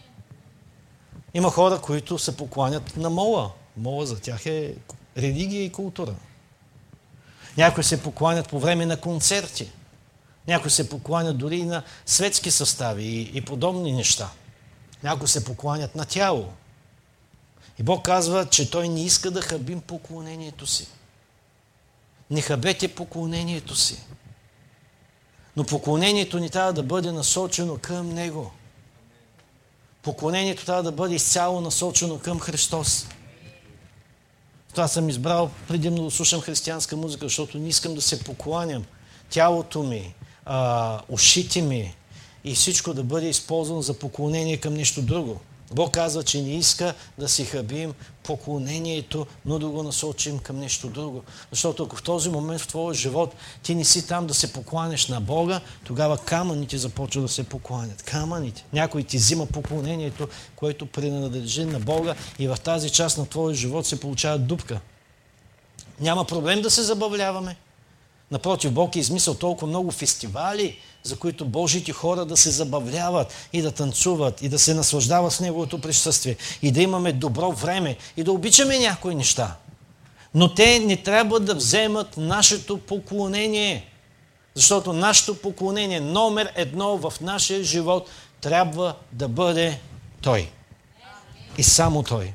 [1.34, 3.52] Има хора, които се покланят на мола.
[3.78, 4.74] Мола за тях е
[5.18, 6.16] религия и култура.
[7.58, 9.72] Някои се покланят по време на концерти.
[10.48, 14.30] Някои се покланят дори и на светски състави и, и подобни неща.
[15.04, 16.54] Някои се покланят на тяло.
[17.80, 20.88] И Бог казва, че Той не иска да хабим поклонението си.
[22.30, 24.02] Не хабете поклонението си.
[25.56, 28.52] Но поклонението ни трябва да бъде насочено към Него.
[30.02, 33.08] Поклонението трябва да бъде изцяло насочено към Христос.
[34.78, 38.86] Това съм избрал предимно да слушам християнска музика, защото не искам да се покланям.
[39.30, 40.14] Тялото ми,
[40.46, 41.96] а, ушите ми
[42.44, 45.42] и всичко да бъде използвано за поклонение към нещо друго.
[45.72, 47.94] Бог казва, че не иска да си хабим
[48.24, 51.24] поклонението, но да го насочим към нещо друго.
[51.52, 55.08] Защото ако в този момент в твоя живот ти не си там да се покланеш
[55.08, 58.04] на Бога, тогава камъните започват да се покланят.
[58.04, 58.66] Камъните.
[58.74, 63.86] Някой ти взима поклонението, което принадлежи на Бога и в тази част на твоя живот
[63.86, 64.80] се получава дупка.
[66.00, 67.56] Няма проблем да се забавляваме.
[68.32, 70.78] Напротив, Бог е измисъл толкова много фестивали,
[71.08, 75.40] за които Божите хора да се забавляват и да танцуват и да се наслаждават с
[75.40, 79.56] Неговото присъствие и да имаме добро време и да обичаме някои неща.
[80.34, 83.86] Но те не трябва да вземат нашето поклонение,
[84.56, 88.10] защото нашето поклонение номер едно в нашия живот
[88.42, 89.80] трябва да бъде
[90.22, 90.50] Той.
[91.58, 92.34] И само Той.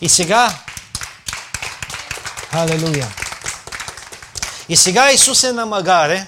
[0.00, 0.58] И сега,
[2.52, 3.08] Халелуя!
[4.68, 6.26] И сега Исус е на магаре.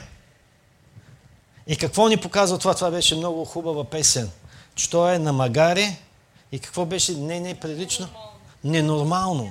[1.66, 2.74] И какво ни показва това?
[2.74, 4.30] Това беше много хубава песен.
[4.74, 5.96] Че Той е на магаре.
[6.52, 7.12] И какво беше?
[7.12, 8.08] Не, не, прилично.
[8.64, 9.50] Ненормално.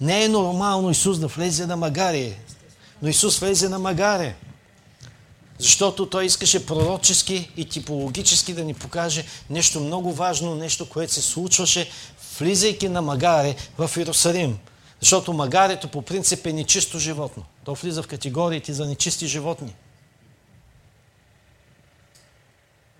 [0.00, 2.32] Не е нормално Исус да влезе на магаре.
[3.02, 4.34] Но Исус влезе на магаре.
[5.58, 11.22] Защото Той искаше пророчески и типологически да ни покаже нещо много важно, нещо, което се
[11.22, 11.90] случваше,
[12.38, 14.58] влизайки на магаре в Иерусалим.
[15.00, 17.44] Защото магарето по принцип е нечисто животно.
[17.64, 19.74] То влиза в категориите за нечисти животни.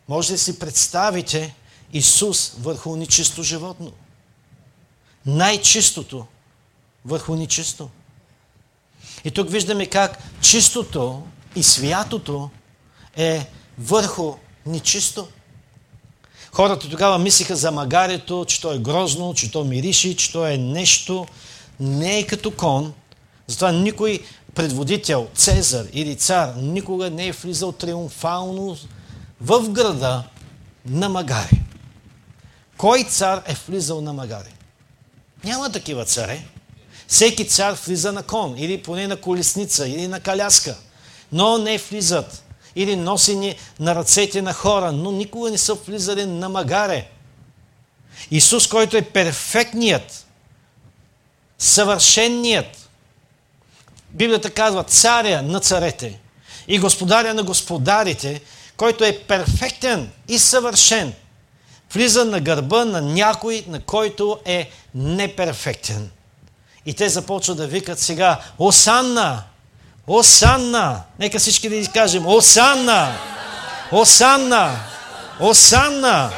[0.08, 1.54] Може да си представите
[1.92, 3.92] Исус върху нечисто животно.
[5.26, 6.26] Най-чистото
[7.04, 7.88] върху нечисто.
[9.24, 11.22] И тук виждаме как чистото
[11.56, 12.50] и святото
[13.16, 13.46] е
[13.78, 14.34] върху
[14.66, 15.28] нечисто.
[16.52, 20.56] Хората тогава мислиха за магарето, че то е грозно, че то мириши, че то е
[20.56, 21.26] нещо.
[21.80, 22.94] Не е като кон.
[23.46, 28.76] Затова никой предводител, Цезар или цар никога не е влизал триумфално
[29.40, 30.24] в града
[30.86, 31.62] на Магари.
[32.76, 34.54] Кой цар е влизал на Магари?
[35.44, 36.40] Няма такива царе.
[37.08, 40.76] Всеки цар влиза на кон, или поне на колесница, или на каляска.
[41.32, 42.44] Но не влизат.
[42.76, 47.08] Или носени на ръцете на хора, но никога не са влизали на магаре.
[48.30, 50.26] Исус, който е перфектният,
[51.58, 52.88] съвършенният,
[54.10, 56.20] Библията казва царя на царете
[56.68, 58.40] и господаря на господарите,
[58.78, 61.12] който е перфектен и съвършен,
[61.92, 66.10] влиза на гърба на някой, на който е неперфектен.
[66.86, 69.42] И те започват да викат сега Осанна!
[70.06, 71.02] Осанна!
[71.18, 73.18] Нека всички да изкажем Осанна!
[73.92, 74.76] Осанна!
[75.40, 76.30] Осанна!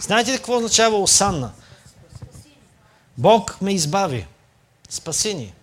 [0.00, 1.50] Знаете ли какво означава Осанна?
[3.18, 4.26] Бог ме избави.
[4.88, 5.54] Спасение.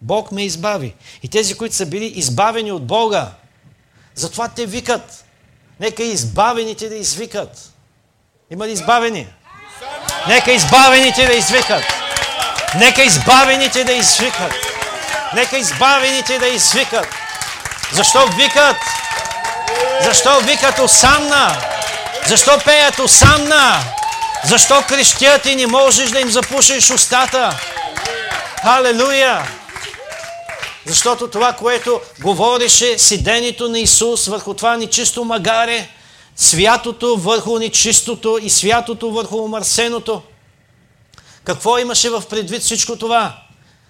[0.00, 0.94] Бог ме избави.
[1.22, 3.30] И тези, които са били избавени от Бога,
[4.14, 5.24] затова те викат.
[5.80, 7.58] Нека избавените да извикат.
[8.50, 9.26] Има ли избавени?
[10.28, 11.82] Нека избавените да извикат.
[12.74, 14.52] Нека избавените да извикат.
[15.34, 17.06] Нека избавените да извикат.
[17.92, 18.76] Защо викат?
[20.02, 21.56] Защо викат Осанна?
[22.26, 23.80] Защо пеят Осанна?
[24.44, 27.58] Защо крещят и не можеш да им запушиш устата?
[28.62, 29.61] Халелуя!
[30.86, 35.88] Защото това, което говореше седението на Исус върху това нечисто магаре,
[36.36, 40.22] святото върху нечистото и святото върху омърсеното.
[41.44, 43.36] Какво имаше в предвид всичко това?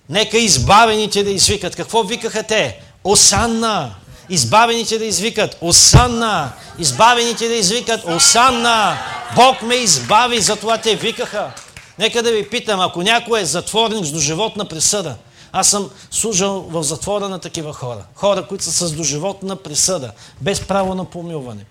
[0.09, 1.77] Нека избавените да извикат.
[1.77, 2.81] Какво викаха те?
[3.05, 3.95] Осанна!
[4.29, 6.53] Избавените да извикат Осанна!
[6.79, 8.99] Избавените да извикат Осанна!
[9.37, 11.51] Бог ме избави, затова те викаха.
[11.99, 15.17] Нека да ви питам, ако някой е затворник с доживотна присъда,
[15.53, 18.05] аз съм служил в затвора на такива хора.
[18.15, 21.65] Хора, които са с доживотна присъда, без право на помилване.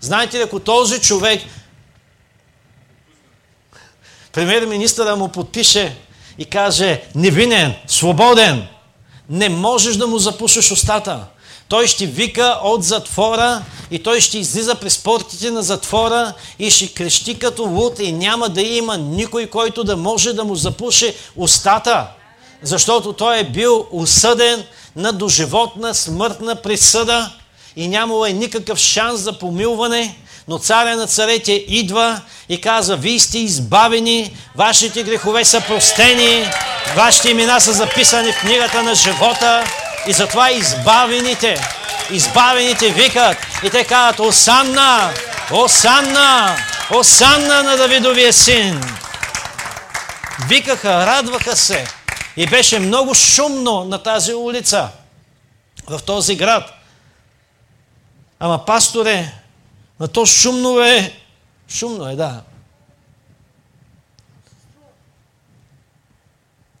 [0.00, 1.42] Знаете ли, ако този човек,
[4.32, 5.96] премьер-министъра му подпише
[6.38, 8.66] и каже невинен, свободен,
[9.28, 11.24] не можеш да му запушиш устата.
[11.68, 16.94] Той ще вика от затвора и той ще излиза през портите на затвора и ще
[16.94, 22.08] крещи като луд и няма да има никой, който да може да му запуши устата
[22.62, 24.64] защото той е бил осъден
[24.96, 27.30] на доживотна смъртна присъда
[27.76, 30.16] и нямало е никакъв шанс за помилване,
[30.48, 36.50] но царя на царете идва и казва, вие сте избавени, вашите грехове са простени,
[36.96, 39.64] вашите имена са записани в книгата на живота
[40.06, 41.68] и затова избавените,
[42.10, 45.10] избавените викат и те казват, Осанна,
[45.52, 46.56] Осанна,
[46.94, 48.80] Осанна на Давидовия син.
[50.48, 52.01] Викаха, радваха се
[52.36, 54.88] и беше много шумно на тази улица,
[55.88, 56.70] в този град.
[58.38, 59.32] Ама пасторе,
[60.00, 61.18] на то шумно е.
[61.68, 62.42] Шумно е, да.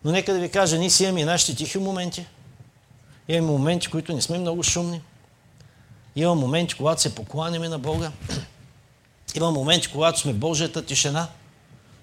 [0.04, 2.26] Но нека да ви кажа, ние си имаме и нашите тихи моменти.
[3.28, 5.02] Имаме моменти, които не сме много шумни.
[6.16, 8.12] Има моменти, когато се покланяме на Бога.
[9.34, 11.28] Има моменти, когато сме Божията тишина.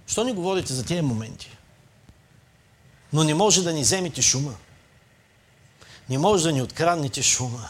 [0.08, 1.58] Що не говорите за тези моменти?
[3.14, 4.55] Но не може да ни вземете шума.
[6.10, 7.70] Не може да ни откранете шума.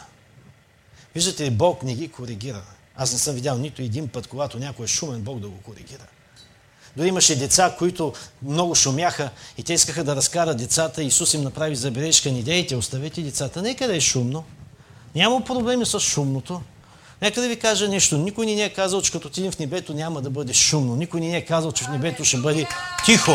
[1.15, 2.61] Виждате ли, Бог не ги коригира.
[2.95, 6.03] Аз не съм видял нито един път, когато някой е шумен, Бог да го коригира.
[6.97, 8.13] Дори имаше деца, които
[8.43, 11.03] много шумяха и те искаха да разкарат децата.
[11.03, 13.61] Исус им направи забележка, не дейте, оставете децата.
[13.61, 14.43] Нека да е шумно.
[15.15, 16.61] Няма проблеми с шумното.
[17.21, 18.17] Нека да ви кажа нещо.
[18.17, 20.95] Никой не ни е казал, че като отидем в небето няма да бъде шумно.
[20.95, 22.67] Никой не ни е казал, че в небето ще бъде
[23.05, 23.31] тихо.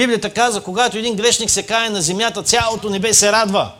[0.00, 3.72] Библията каза, когато един грешник се кае на земята, цялото небе се радва.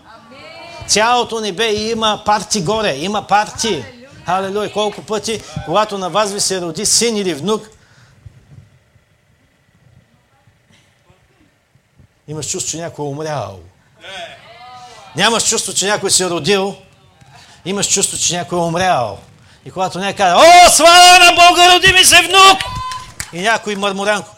[0.86, 3.84] Цялото небе има парти горе, има парти.
[4.26, 4.72] Халелуя!
[4.72, 7.70] Колко пъти, когато на вас ви се роди син или внук,
[12.28, 13.60] имаш чувство, че някой е умрял.
[15.16, 16.76] Нямаш чувство, че някой се е родил,
[17.64, 19.18] имаш чувство, че някой е умрял.
[19.64, 22.60] И когато някой казва, о, слава на Бога, роди ми се внук!
[23.32, 24.36] И някой мърморянко,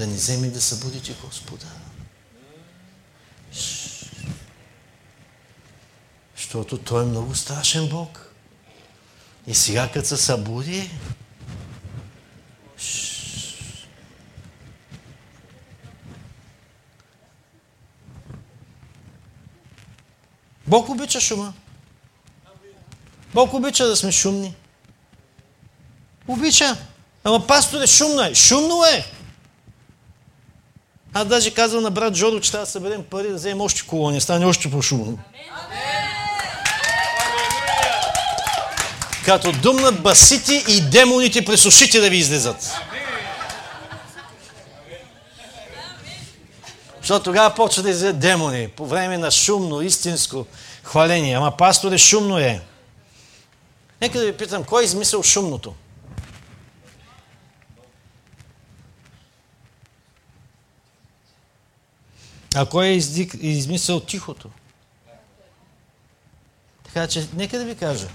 [0.00, 1.66] да ни вземе да събудите Господа.
[6.36, 8.32] Защото Той е много страшен Бог.
[9.46, 10.90] И сега, като се събуди,
[20.66, 21.52] Бог обича шума.
[23.34, 24.54] Бог обича да сме шумни.
[26.28, 26.76] Обича.
[27.24, 28.34] Ама пасторе, шумно е.
[28.34, 29.19] Шумно е.
[31.14, 34.20] Аз даже казвам на брат Жодо, че трябва да съберем пари да вземем още колони,
[34.20, 35.18] стане още по-шумно.
[39.24, 42.74] Като думнат басите и демоните през ушите да ви излезат.
[47.00, 50.46] Защото тогава почва да излезат демони по време на шумно, истинско
[50.82, 51.34] хваление.
[51.34, 52.60] Ама пасторе, шумно е.
[54.00, 55.74] Нека да ви питам, кой е измисъл шумното?
[62.54, 62.92] А кой е
[63.40, 64.50] измисъл тихото?
[66.84, 68.08] Така че, нека да ви кажа.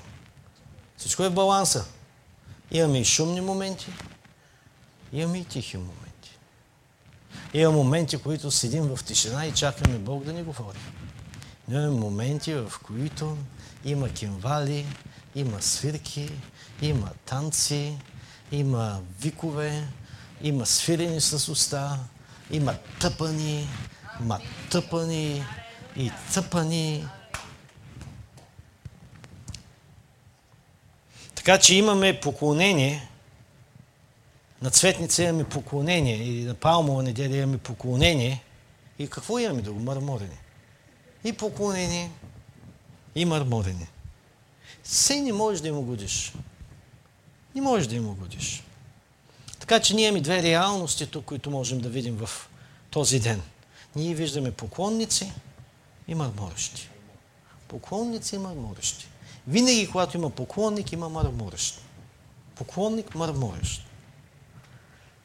[0.97, 1.85] Всичко е в баланса.
[2.71, 3.87] Имаме и шумни моменти,
[5.13, 6.37] имаме и тихи моменти.
[7.53, 10.77] Има моменти, които седим в тишина и чакаме Бог да ни говори.
[11.67, 13.37] Но имаме моменти, в които
[13.85, 14.85] има кимвали,
[15.35, 16.31] има свирки,
[16.81, 17.97] има танци,
[18.51, 19.87] има викове,
[20.41, 21.99] има свирени с уста,
[22.51, 23.67] има тъпани,
[24.19, 24.39] ма
[24.71, 25.43] тъпани
[25.95, 27.07] и цъпани.
[31.35, 33.09] Така че имаме поклонение,
[34.61, 38.43] на цветница имаме поклонение, и на палмова неделя имаме поклонение.
[38.99, 39.79] И какво имаме друго?
[39.79, 40.37] Мърморене.
[41.23, 42.11] И поклонение,
[43.15, 43.87] и мърморене.
[44.83, 46.33] Все не можеш да им угодиш.
[47.55, 48.63] Не можеш да им угодиш.
[49.59, 52.29] Така че ние имаме две реалности тук, които можем да видим в
[52.89, 53.41] този ден–
[53.95, 55.31] ние виждаме поклонници
[56.07, 56.89] и мърморещи.
[57.67, 59.07] Поклонници и мърморещи.
[59.47, 61.81] Винаги, когато има поклонник, има мърморещ.
[62.55, 63.85] Поклонник, мърморещ.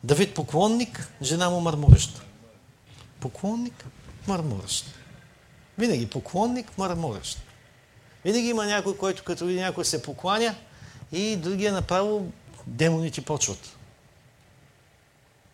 [0.04, 2.22] Давид поклонник, жена му мърмореща.
[3.20, 3.84] Поклонник,
[4.26, 4.86] мърморещ.
[5.78, 7.38] Винаги поклонник, мърморещ.
[8.24, 10.54] Винаги има някой, който като види някой се покланя
[11.12, 12.32] и другия направо
[12.66, 13.76] демоните почват.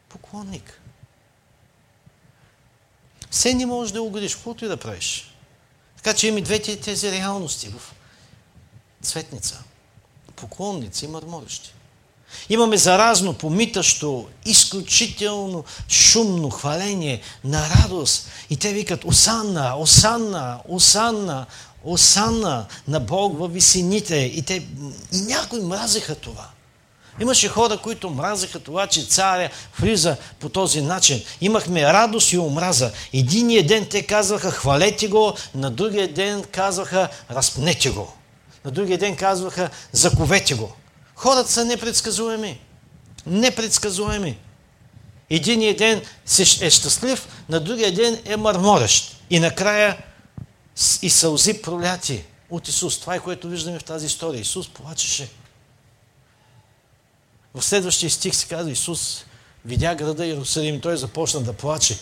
[0.08, 0.80] Поклонник.
[3.36, 5.34] Все не можеш да угодиш, каквото и да правиш.
[5.96, 7.94] Така че има двете тези реалности в
[9.02, 9.62] цветница.
[10.36, 11.72] Поклонници и мърморещи.
[12.48, 18.28] Имаме заразно, помитащо, изключително шумно хваление на радост.
[18.50, 21.46] И те викат Осанна, Осанна, Осанна,
[21.84, 24.16] Осанна на Бог във висините.
[24.16, 24.54] И, те,
[25.12, 26.48] и някои мразеха това.
[27.20, 29.50] Имаше хора, които мразеха това, че царя
[29.80, 31.22] влиза по този начин.
[31.40, 32.92] Имахме радост и омраза.
[33.12, 38.12] Единия ден те казваха хвалете го, на другия ден казваха разпнете го.
[38.64, 40.72] На другия ден казваха заковете го.
[41.14, 42.60] Хората са непредсказуеми.
[43.26, 44.38] Непредсказуеми.
[45.30, 46.02] Единия ден
[46.60, 49.16] е щастлив, на другия ден е мърморещ.
[49.30, 49.96] И накрая
[51.02, 53.00] и сълзи проляти от Исус.
[53.00, 54.40] Това е което виждаме в тази история.
[54.40, 55.28] Исус плачеше.
[57.56, 59.24] В следващия стих се казва Исус
[59.64, 60.80] видя града Иерусалим.
[60.80, 61.98] Той започна да плаче.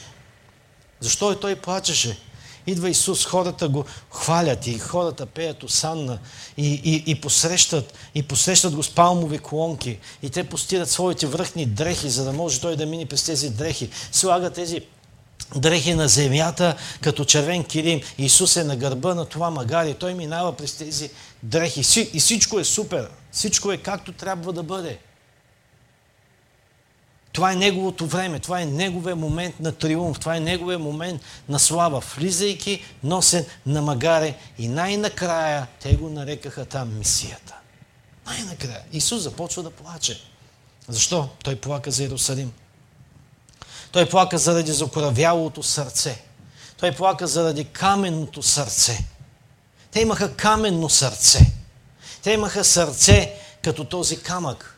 [1.01, 2.19] Защо и той плачеше?
[2.67, 6.19] Идва Исус, хората го хвалят и хората пеят осанна
[6.57, 11.67] и, и, и, посрещат, и посрещат го с палмови колонки и те постират своите връхни
[11.67, 13.91] дрехи, за да може той да мине през тези дрехи.
[14.13, 14.81] Слага тези
[15.57, 18.01] дрехи на земята като червен килим.
[18.19, 19.95] Исус е на гърба на това магари.
[19.95, 21.11] Той минава през тези
[21.43, 22.11] дрехи.
[22.13, 23.11] И всичко е супер.
[23.33, 24.99] Всичко е както трябва да бъде.
[27.35, 31.59] Това е неговото време, това е неговия момент на триумф, това е неговия момент на
[31.59, 37.55] слава, влизайки носен на магаре и най-накрая те го нарекаха там мисията.
[38.27, 38.81] Най-накрая.
[38.93, 40.21] Исус започва да плаче.
[40.89, 41.29] Защо?
[41.45, 42.53] Той плака за Иерусалим.
[43.93, 46.23] Той плака заради закоравялото сърце.
[46.77, 49.05] Той плака заради каменното сърце.
[49.91, 51.53] Те имаха каменно сърце.
[52.23, 54.74] Те имаха сърце като този камък.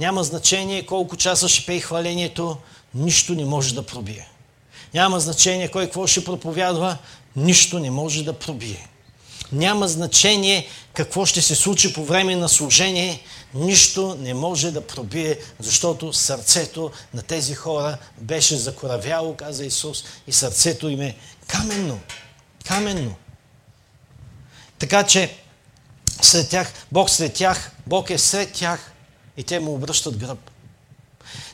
[0.00, 2.56] Няма значение колко часа ще пее хвалението,
[2.94, 4.28] нищо не може да пробие.
[4.94, 6.96] Няма значение кой какво ще проповядва,
[7.36, 8.88] нищо не може да пробие.
[9.52, 13.22] Няма значение какво ще се случи по време на служение,
[13.54, 20.32] нищо не може да пробие, защото сърцето на тези хора беше закоравяло, каза Исус, и
[20.32, 22.00] сърцето им е каменно.
[22.64, 23.14] Каменно.
[24.78, 25.34] Така че
[26.22, 28.92] сред тях, Бог сред тях, Бог е сред тях,
[29.36, 30.50] и те му обръщат гръб.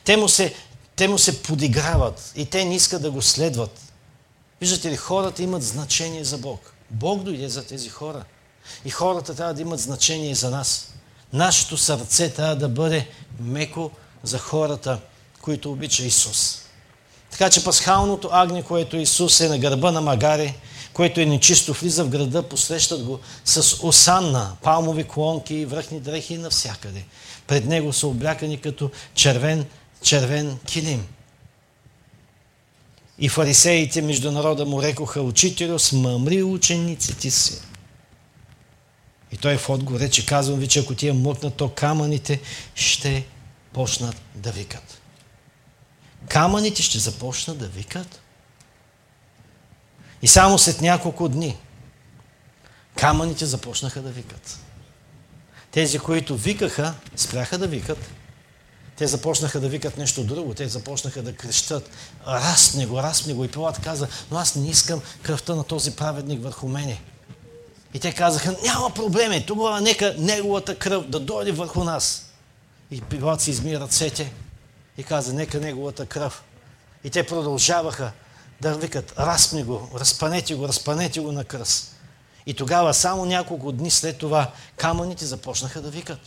[0.04, 0.54] Те му се,
[0.96, 3.80] те му се подиграват и те не искат да го следват.
[4.60, 6.72] Виждате ли, хората имат значение за Бог.
[6.90, 8.24] Бог дойде за тези хора.
[8.84, 10.92] И хората трябва да имат значение за нас.
[11.32, 13.08] Нашето сърце трябва да бъде
[13.40, 13.90] меко
[14.22, 15.00] за хората,
[15.40, 16.62] които обича Исус.
[17.30, 20.54] Така че пасхалното агне, което Исус е на гърба на Магаре,
[20.92, 27.04] което е нечисто, влиза в града, посрещат го с осанна, палмови клонки връхни дрехи навсякъде.
[27.46, 29.66] Пред него са облякани като червен,
[30.02, 31.06] червен килим.
[33.18, 37.60] И фарисеите между народа му рекоха, учителю, смъмри учениците си.
[39.32, 42.40] И той в отговор рече, казвам ви, че ако тия мъкнат, то камъните
[42.74, 43.26] ще
[43.72, 45.00] почнат да викат.
[46.28, 48.20] Камъните ще започнат да викат.
[50.22, 51.56] И само след няколко дни
[52.96, 54.58] камъните започнаха да викат.
[55.76, 57.98] Тези, които викаха, спряха да викат.
[58.96, 60.54] Те започнаха да викат нещо друго.
[60.54, 61.90] Те започнаха да крещат.
[62.26, 63.44] Разпни го, разпни го.
[63.44, 67.00] И Пилат каза, но аз не искам кръвта на този праведник върху мене.
[67.94, 72.30] И те казаха, няма проблеми, тогава нека неговата кръв да дойде върху нас.
[72.90, 74.32] И Пилат си изми ръцете
[74.98, 76.42] и каза, нека неговата кръв.
[77.04, 78.12] И те продължаваха
[78.60, 81.95] да викат, разпни го, разпанете го, разпанете го на кръст.
[82.46, 86.18] И тогава, само няколко дни след това, камъните започнаха да викат.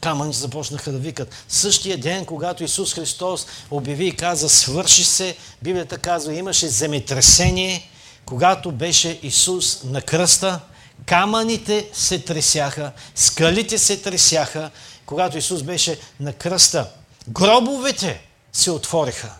[0.00, 1.34] Камъните започнаха да викат.
[1.48, 7.90] Същия ден, когато Исус Христос обяви и каза, свърши се, Библията казва, имаше земетресение,
[8.26, 10.60] когато беше Исус на кръста,
[11.06, 14.70] камъните се тресяха, скалите се тресяха,
[15.06, 16.90] когато Исус беше на кръста.
[17.28, 18.20] Гробовете
[18.52, 19.34] се отвориха.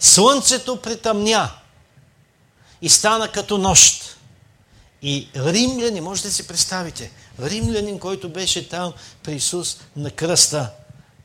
[0.00, 1.50] Слънцето притъмня
[2.82, 4.16] и стана като нощ.
[5.02, 8.92] И римляни, можете да си представите, римлянин, който беше там
[9.22, 10.70] при Исус на кръста,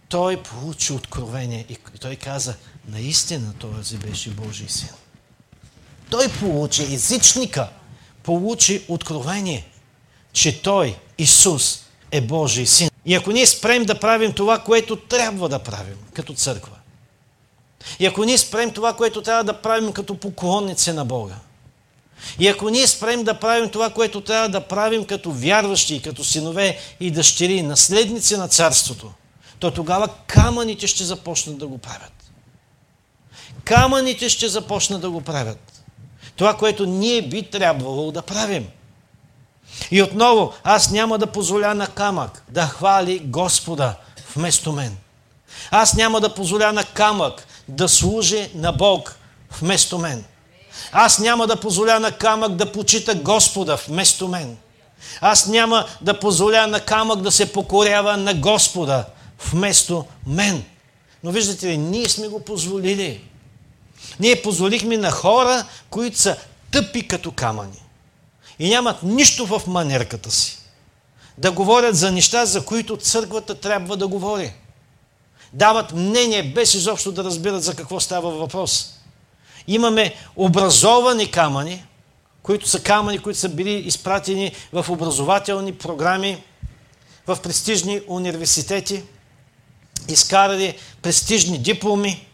[0.09, 2.55] той получи откровение и той каза,
[2.87, 4.89] наистина този беше Божий син.
[6.09, 7.69] Той получи, езичника,
[8.23, 9.67] получи откровение,
[10.33, 11.79] че той, Исус,
[12.11, 12.89] е Божий син.
[13.05, 16.77] И ако ние спрем да правим това, което трябва да правим като църква,
[17.99, 21.35] и ако ние спрем това, което трябва да правим като поклонници на Бога,
[22.39, 26.77] и ако ние спрем да правим това, което трябва да правим като вярващи, като синове
[26.99, 29.11] и дъщери, наследници на царството,
[29.59, 32.31] то тогава камъните ще започнат да го правят.
[33.63, 35.83] Камъните ще започнат да го правят.
[36.35, 38.67] Това, което ние би трябвало да правим.
[39.91, 43.95] И отново, аз няма да позволя на камък да хвали Господа
[44.35, 44.97] вместо мен.
[45.71, 49.15] Аз няма да позволя на камък да служи на Бог
[49.61, 50.25] вместо мен.
[50.91, 54.57] Аз няма да позволя на камък да почита Господа вместо мен.
[55.21, 59.05] Аз няма да позволя на камък да се покорява на Господа
[59.51, 60.63] вместо мен.
[61.23, 63.21] Но виждате ли, ние сме го позволили.
[64.19, 66.37] Ние позволихме на хора, които са
[66.71, 67.83] тъпи като камъни
[68.59, 70.57] и нямат нищо в манерката си.
[71.37, 74.53] Да говорят за неща, за които църквата трябва да говори.
[75.53, 78.93] Дават мнение, без изобщо да разбират за какво става въпрос.
[79.67, 81.85] Имаме образовани камъни,
[82.43, 86.43] които са камъни, които са били изпратени в образователни програми,
[87.27, 89.03] в престижни университети,
[90.07, 92.27] изкарали престижни дипломи,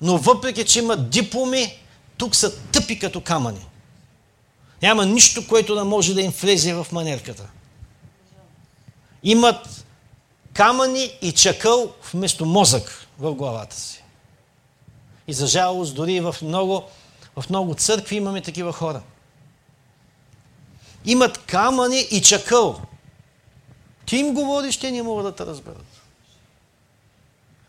[0.00, 1.78] но въпреки, че имат дипломи,
[2.16, 3.66] тук са тъпи като камъни.
[4.82, 7.48] Няма нищо, което да може да им влезе в манерката.
[9.22, 9.84] Имат
[10.52, 14.03] камъни и чакъл вместо мозък в главата си.
[15.26, 16.82] И за жалост, дори в много,
[17.36, 19.02] в много църкви имаме такива хора.
[21.04, 22.80] Имат камъни и чакъл.
[24.06, 26.02] Ти им говориш, те не могат да те разберат.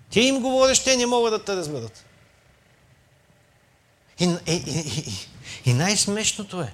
[0.10, 2.06] Ти им говориш, те не могат да те разберат.
[4.20, 5.14] И, и, и,
[5.66, 6.74] и, най-смешното е,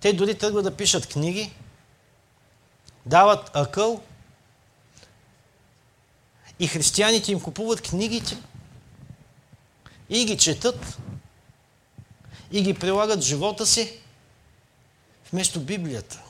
[0.00, 1.52] те дори тръгват да пишат книги,
[3.06, 4.02] дават акъл
[6.58, 8.36] и християните им купуват книгите
[10.12, 10.98] и ги четат
[12.50, 13.98] и ги прилагат в живота си
[15.32, 16.20] вместо Библията.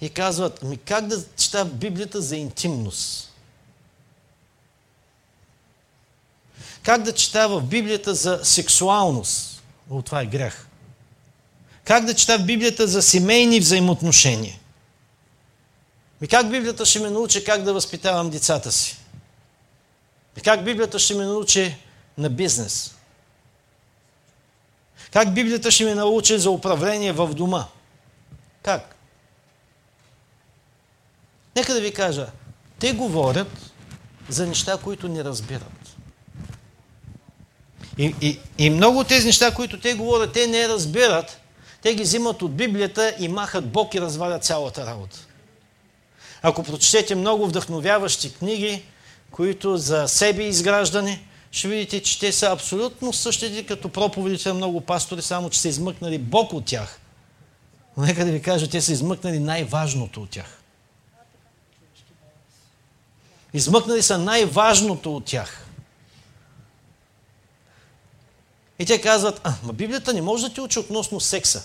[0.00, 3.32] И казват, ми как да чета Библията за интимност?
[6.82, 9.62] Как да чета в Библията за сексуалност?
[9.90, 10.66] О, това е грех.
[11.84, 14.58] Как да чета в Библията за семейни взаимоотношения?
[16.22, 18.99] И как Библията ще ме научи как да възпитавам децата си?
[20.38, 21.76] И как Библията ще ме научи
[22.18, 22.94] на бизнес?
[25.12, 27.66] Как Библията ще ме научи за управление в дома?
[28.62, 28.96] Как?
[31.56, 32.26] Нека да ви кажа,
[32.78, 33.72] те говорят
[34.28, 35.96] за неща, които не разбират.
[37.98, 41.40] И, и, и много от тези неща, които те говорят, те не разбират,
[41.82, 45.18] те ги взимат от Библията и махат Бог и развалят цялата работа.
[46.42, 48.82] Ако прочетете много вдъхновяващи книги,
[49.30, 54.80] които за себе изграждане, ще видите, че те са абсолютно същите като проповедите на много
[54.80, 57.00] пастори, само че са измъкнали Бог от тях.
[57.96, 60.62] Но нека да ви кажа, те са измъкнали най-важното от тях.
[63.52, 65.66] Измъкнали са най-важното от тях.
[68.78, 71.64] И те казват, а, ма Библията не може да ти учи относно секса.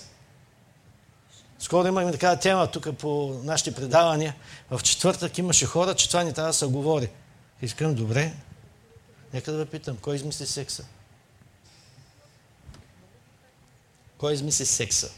[1.58, 4.34] Скоро имахме такава тема тук по нашите предавания.
[4.70, 7.08] В четвъртък имаше хора, че това не трябва да се говори.
[7.62, 8.34] Искам, добре,
[9.32, 10.86] нека да ви питам, кой измисли секса?
[14.18, 15.12] Кой измисли секса?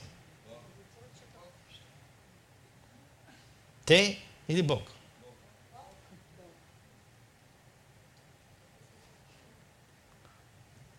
[3.84, 4.82] Те или Бог?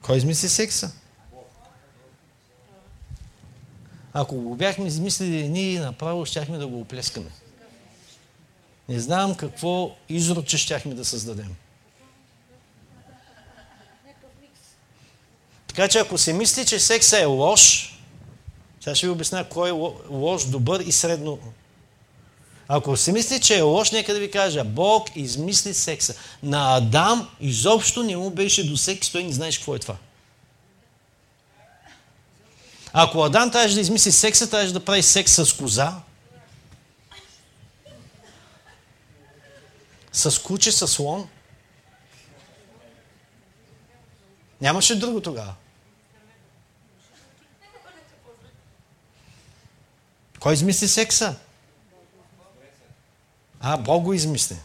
[0.02, 0.92] Кой измисли секса?
[4.14, 7.32] Ако го бяхме измислили ние, направо щяхме да го оплескаме.
[8.90, 11.56] Не знам какво изроче щяхме да създадем.
[15.68, 17.94] Така че ако се мисли, че секса е лош,
[18.82, 19.72] сега ще ви обясня кой е
[20.10, 21.40] лош, добър и средно.
[22.68, 26.14] Ако се мисли, че е лош, нека да ви кажа, Бог измисли секса.
[26.44, 29.96] На Адам изобщо не му беше до секс, той не знаеш какво е това.
[32.94, 35.94] Ако Адам трябваше да измисли секса, трябваше да прави секс с коза,
[40.12, 41.30] с куче, с слон.
[44.62, 45.56] Нямаше друго тогава.
[50.40, 51.36] Кой измисли секса?
[53.60, 54.58] А, Бог го измисли.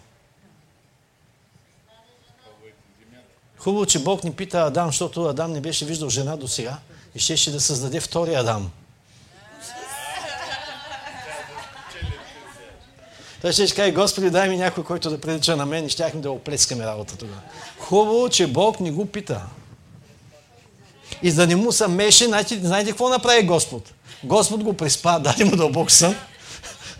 [3.58, 6.78] Хубаво, че Бог ни пита Адам, защото Адам не беше виждал жена до сега
[7.14, 8.72] и щеше да създаде втори Адам.
[13.44, 16.30] Той ще каже, Господи, дай ми някой, който да прилича на мен и щяхме да
[16.30, 17.40] оплескаме работа тогава.
[17.78, 19.40] Хубаво, че Бог ни го пита.
[21.22, 23.92] И за да не му са меше, знаете, знаете какво направи Господ?
[24.24, 26.14] Господ го приспа, даде му дълбок сън.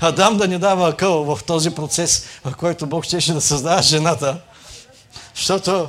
[0.01, 4.41] Адам да ни дава акъл в този процес, в който Бог щеше да създава жената.
[5.35, 5.89] Защото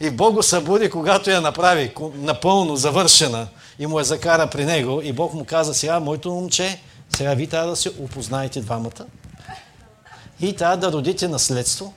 [0.00, 3.48] и Бог го събуди, когато я направи напълно завършена
[3.78, 5.00] и му я закара при него.
[5.02, 6.80] И Бог му каза, сега, моето момче,
[7.16, 9.06] сега ви трябва да се опознаете двамата.
[10.40, 11.94] И трябва да родите наследство.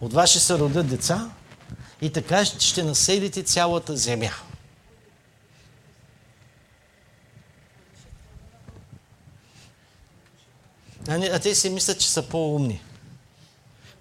[0.00, 1.30] От вас ще се родят деца.
[2.02, 4.30] и така ще населите цялата земя.
[11.08, 12.80] А, те си мислят, че са по-умни.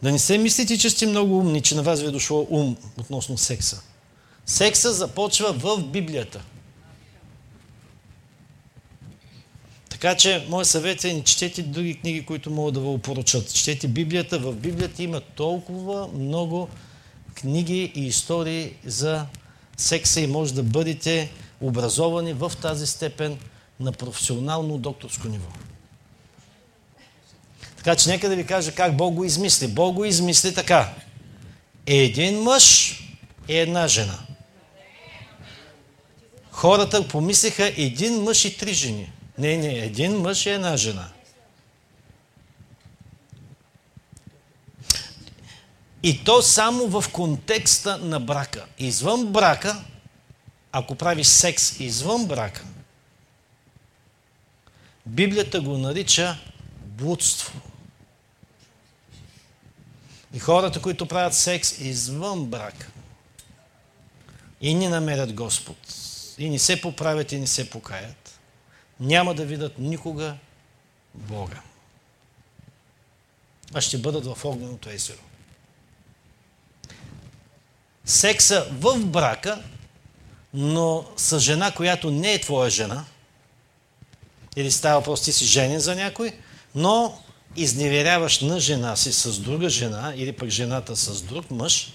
[0.04, 2.78] Да не се мислите, че сте много умни, че на вас ви е дошло ум
[2.98, 3.82] относно секса.
[4.46, 6.42] Секса започва в Библията.
[10.00, 13.54] Така че, мой съвет е, не четете други книги, които могат да ви опоручат.
[13.54, 14.40] Четете Библията.
[14.40, 16.70] В Библията има толкова много
[17.36, 19.26] книги и истории за
[19.78, 21.32] секса и може да бъдете
[21.62, 23.38] образовани в тази степен
[23.80, 25.48] на професионално докторско ниво.
[27.78, 29.68] Така че нека да ви кажа как Бог го измисли.
[29.68, 30.94] Бог го измисли така.
[31.86, 32.94] Един мъж
[33.48, 34.20] и една жена.
[36.52, 39.12] Хората помислиха един мъж и три жени.
[39.40, 41.10] Не, не, един мъж и една жена.
[46.04, 48.66] И то само в контекста на брака.
[48.80, 49.84] Извън брака,
[50.72, 52.64] ако правиш секс извън брака,
[55.10, 56.38] Библията го нарича
[56.86, 57.62] блудство.
[60.34, 62.92] И хората, които правят секс извън брак
[64.62, 65.78] и не намерят Господ,
[66.38, 68.19] и не се поправят и не се покаят,
[69.00, 70.36] няма да видят никога
[71.14, 71.62] Бога.
[73.74, 75.22] А ще бъдат в огненото езеро.
[78.06, 79.64] Секса в брака,
[80.54, 83.06] но с жена, която не е твоя жена,
[84.56, 86.38] или става просто ти си женен за някой,
[86.76, 87.22] но
[87.56, 91.94] изневеряваш на жена си с друга жена или пък жената с друг мъж,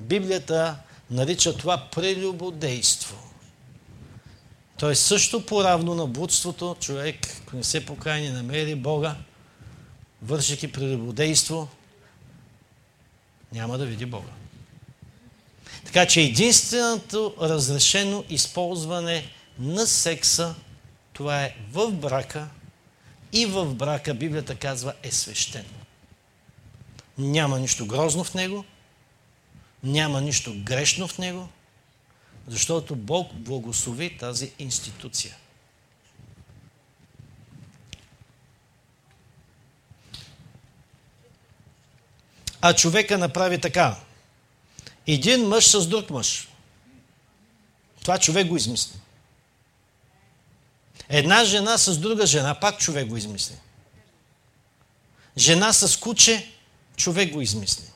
[0.00, 0.76] Библията
[1.10, 3.23] нарича това прелюбодейство.
[4.84, 6.76] То е също поравно на блудството.
[6.80, 9.16] Човек, ако не се покая, не намери Бога,
[10.22, 11.68] вършики прелюбодейство,
[13.52, 14.30] няма да види Бога.
[15.84, 19.24] Така че единственото разрешено използване
[19.58, 20.54] на секса,
[21.12, 22.48] това е в брака–
[23.32, 25.64] и в брака, Библията казва, е свещен.
[27.18, 28.64] Няма нищо грозно в него,
[29.82, 31.48] няма нищо грешно в него,
[32.48, 35.36] защото Бог благослови тази институция.
[42.60, 43.96] А човека направи така.
[45.06, 46.48] Един мъж с друг мъж.
[48.00, 48.98] Това човек го измисли.
[51.08, 53.54] Една жена с друга жена, пак човек го измисли.
[55.36, 56.52] Жена с куче,
[56.96, 57.93] човек го измисли.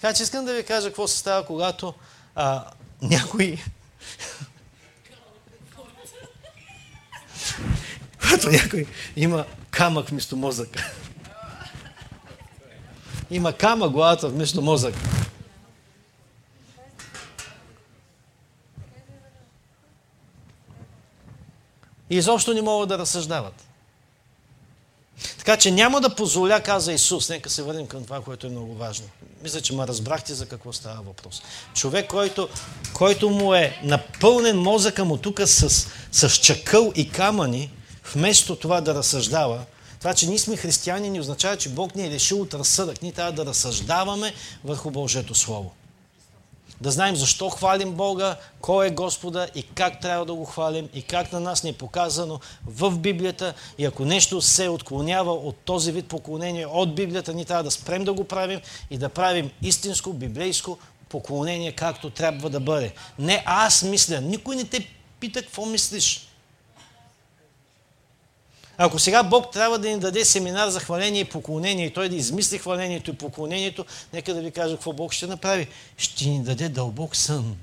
[0.00, 1.94] Така че искам да ви кажа какво се става, когато
[2.34, 2.64] а,
[3.02, 3.58] някой...
[8.20, 8.86] когато някой
[9.16, 10.68] има камък вместо мозък.
[13.30, 14.94] Има кама главата вместо мозък.
[22.10, 23.67] И изобщо не могат да разсъждават.
[25.48, 27.28] Така че няма да позволя, каза Исус.
[27.28, 29.06] Нека се върнем към това, което е много важно.
[29.42, 31.42] Мисля, че ме разбрахте за какво става въпрос.
[31.74, 32.48] Човек, който,
[32.92, 37.70] който му е напълнен мозъка му тук с, с чакъл и камъни,
[38.14, 39.64] вместо това да разсъждава,
[39.98, 43.02] това, че ние сме християни, не означава, че Бог ни е решил от разсъдък.
[43.02, 44.34] Ние трябва да разсъждаваме
[44.64, 45.72] върху Божието Слово.
[46.80, 51.02] Да знаем защо хвалим Бога, кой е Господа и как трябва да го хвалим и
[51.02, 53.54] как на нас ни е показано в Библията.
[53.78, 58.04] И ако нещо се отклонява от този вид поклонение от Библията, ние трябва да спрем
[58.04, 58.60] да го правим
[58.90, 62.92] и да правим истинско библейско поклонение, както трябва да бъде.
[63.18, 64.88] Не аз мисля, никой не те
[65.20, 66.27] пита какво мислиш.
[68.80, 72.16] Ако сега Бог трябва да ни даде семинар за хваление и поклонение и той да
[72.16, 75.68] измисли хвалението и поклонението, нека да ви кажа какво Бог ще направи.
[75.96, 77.56] Ще ни даде дълбок сън.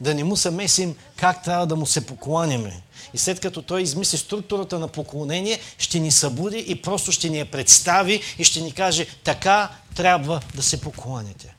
[0.00, 2.82] Да не му се месим как трябва да му се покланяме.
[3.14, 7.38] И след като той измисли структурата на поклонение, ще ни събуди и просто ще ни
[7.38, 11.54] я представи и ще ни каже така трябва да се покланяте.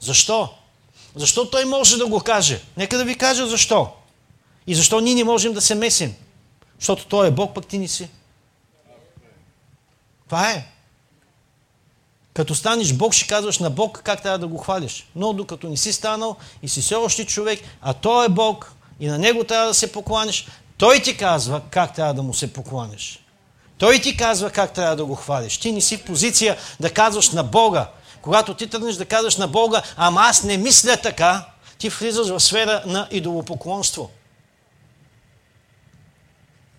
[0.00, 0.48] Защо?
[1.14, 2.60] Защо той може да го каже?
[2.76, 3.88] Нека да ви кажа защо.
[4.66, 6.14] И защо ние не можем да се месим.
[6.78, 8.08] Защото Той е Бог, пък ти не си.
[10.28, 10.66] Това е.
[12.34, 15.06] Като станеш Бог, ще казваш на Бог как трябва да го хвалиш.
[15.16, 19.06] Но докато не си станал и си все още човек, а Той е Бог и
[19.06, 20.46] на Него трябва да се покланиш,
[20.78, 23.26] Той ти казва как трябва да му се покланиш.
[23.78, 25.58] Той ти казва как трябва да го хвалиш.
[25.58, 27.88] Ти не си в позиция да казваш на Бога.
[28.22, 31.46] Когато ти тръгнеш да казваш на Бога, ама аз не мисля така,
[31.78, 34.10] ти влизаш в сфера на идолопоклонство.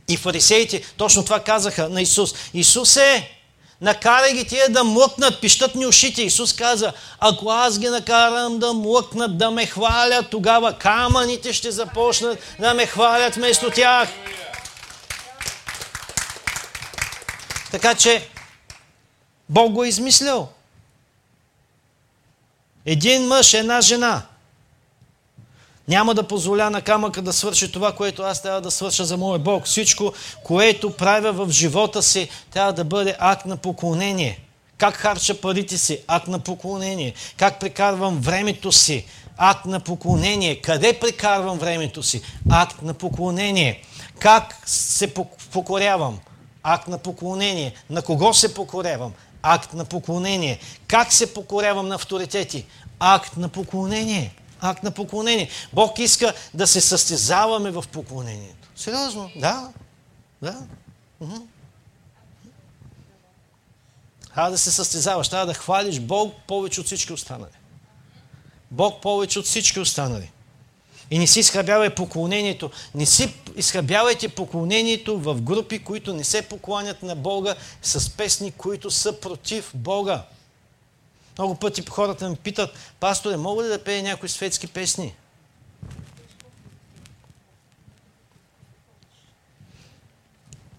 [0.08, 2.34] И фарисеите точно това казаха на Исус.
[2.54, 3.32] Исус е,
[3.82, 6.22] накарай ги тия да млъкнат, пищат ни ушите.
[6.22, 12.40] Исус каза, ако аз ги накарам да млъкнат, да ме хвалят, тогава камъните ще започнат
[12.60, 14.10] да ме хвалят вместо тях.
[17.72, 18.30] Така че
[19.50, 20.50] Бог го е измислял.
[22.86, 24.22] Един мъж, една жена.
[25.88, 29.40] Няма да позволя на камъка да свърши това, което аз трябва да свърша за моя
[29.40, 29.66] Бог.
[29.66, 30.14] Всичко,
[30.44, 34.40] което правя в живота си, трябва да бъде акт на поклонение.
[34.78, 36.00] Как харча парите си?
[36.08, 37.14] Акт на поклонение.
[37.38, 39.06] Как прекарвам времето си?
[39.38, 40.62] Акт на поклонение.
[40.62, 42.22] Къде прекарвам времето си?
[42.50, 43.82] Акт на поклонение.
[44.20, 45.14] Как се
[45.54, 46.20] покорявам?
[46.64, 47.74] Акт на поклонение.
[47.90, 49.14] На кого се покорявам?
[49.44, 50.60] Акт на поклонение.
[50.88, 52.66] Как се покорявам на авторитети?
[53.00, 54.32] Акт на поклонение.
[54.62, 55.50] Акт на поклонение.
[55.74, 58.68] Бог иска да се състезаваме в поклонението.
[58.76, 59.32] Сериозно?
[59.36, 59.70] Да.
[60.42, 60.68] Да.
[64.34, 67.52] Трябва да се състезаваш, трябва да хвалиш Бог повече от всички останали.
[68.72, 70.32] Бог повече от всички останали.
[71.12, 72.72] И не си изхабявай поклонението.
[72.96, 78.92] Не си изхабявайте поклонението в групи, които не се покланят на Бога с песни, които
[78.92, 80.24] са против Бога.
[81.38, 85.16] Много пъти хората ме питат, пасторе, мога ли да пея някои светски песни?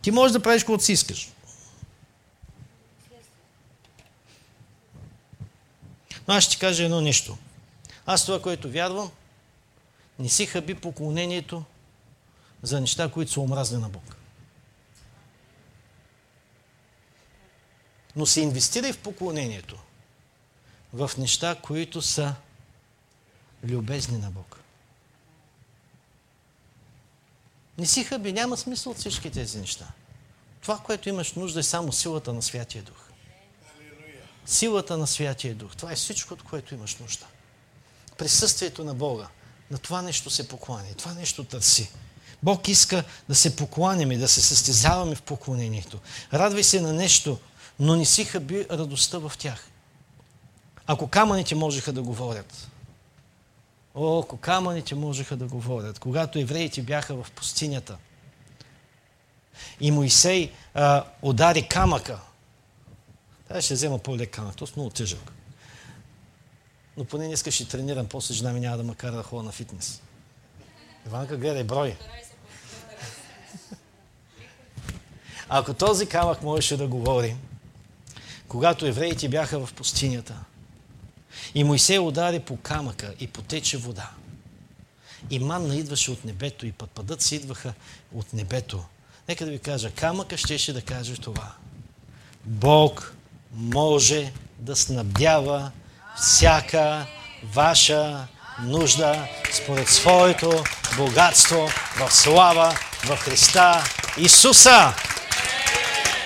[0.03, 1.33] Ти можеш да правиш каквото си искаш.
[6.29, 7.39] Но аз ще ти кажа едно нещо.
[8.07, 9.11] Аз това, което вярвам,
[10.19, 11.65] не си хаби поклонението
[12.63, 14.17] за неща, които са омразни на Бог.
[18.17, 19.79] Но се инвестирай в поклонението
[20.93, 22.35] в неща, които са
[23.65, 24.61] любезни на Бог.
[27.79, 29.89] Не си хъби, няма смисъл от всички тези неща.
[30.61, 32.97] Това, което имаш нужда е само силата на Святия Дух.
[34.47, 35.77] Силата на Святия Дух.
[35.77, 37.27] Това е всичко, от което имаш нужда.
[38.19, 39.29] Присъствието на Бога.
[39.71, 40.95] На това нещо се поклани.
[40.95, 41.91] Това нещо търси.
[42.43, 45.99] Бог иска да се покланяме, да се състезаваме в поклонението.
[46.33, 47.39] Радвай се на нещо,
[47.79, 49.69] но не си хаби радостта в тях.
[50.91, 52.69] Ако камъните можеха да говорят,
[53.95, 57.97] о, ако камъните можеха да говорят, когато евреите бяха в пустинята
[59.81, 62.21] и Моисей а, удари камъка,
[63.49, 65.33] Дай ще взема по-лек камък, то е много тъжък.
[66.97, 69.53] Но поне днес ще тренирам, после жена ми няма да ме кара да ходя на
[69.53, 70.03] фитнес.
[71.07, 71.97] Иванка, гледай брой.
[75.49, 77.37] Ако този камък можеше да говори,
[78.49, 80.45] когато евреите бяха в пустинята,
[81.55, 84.11] и Моисей удари по камъка и потече вода.
[85.31, 87.75] И манна идваше от небето и пътпадът си идваха
[88.15, 88.85] от небето.
[89.29, 91.53] Нека да ви кажа, камъка щеше да каже това.
[92.45, 93.15] Бог
[93.55, 95.71] може да снабдява
[96.17, 97.07] всяка
[97.55, 98.27] ваша
[98.63, 100.65] нужда според своето
[100.97, 103.85] богатство в слава в Христа
[104.19, 104.95] Исуса.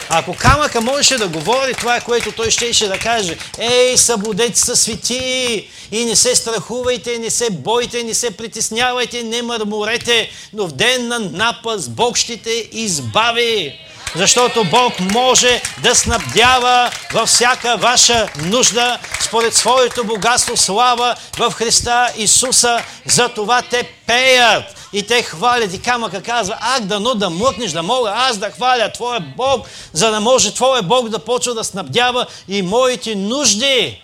[0.09, 5.69] Ако камъка можеше да говори това, което той щеше да каже, ей, събудете са свети
[5.93, 11.09] и не се страхувайте, не се бойте, не се притеснявайте, не мърморете, но в ден
[11.09, 13.79] на напас Бог ще те избави.
[14.17, 22.09] Защото Бог може да снабдява във всяка ваша нужда според своето богатство слава в Христа
[22.17, 22.81] Исуса.
[23.07, 25.75] За това те пеят и те хвалят.
[25.75, 30.11] И камъка казва, ак, дано да млъкнеш, да мога аз да хваля Твоя Бог, за
[30.11, 34.03] да може Твоя Бог да почва да снабдява и моите нужди.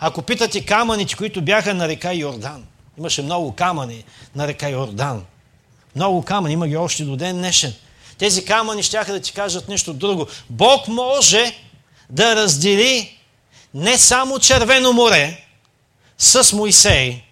[0.00, 2.64] Ако питате камъните, които бяха на река Йордан,
[2.98, 4.04] имаше много камъни
[4.36, 5.24] на река Йордан.
[5.96, 7.74] Много камъни, има ги още до ден днешен.
[8.18, 10.26] Тези камъни ще да ти кажат нещо друго.
[10.50, 11.52] Бог може
[12.10, 13.18] да раздели
[13.74, 15.44] не само Червено море
[16.18, 17.22] с Моисей,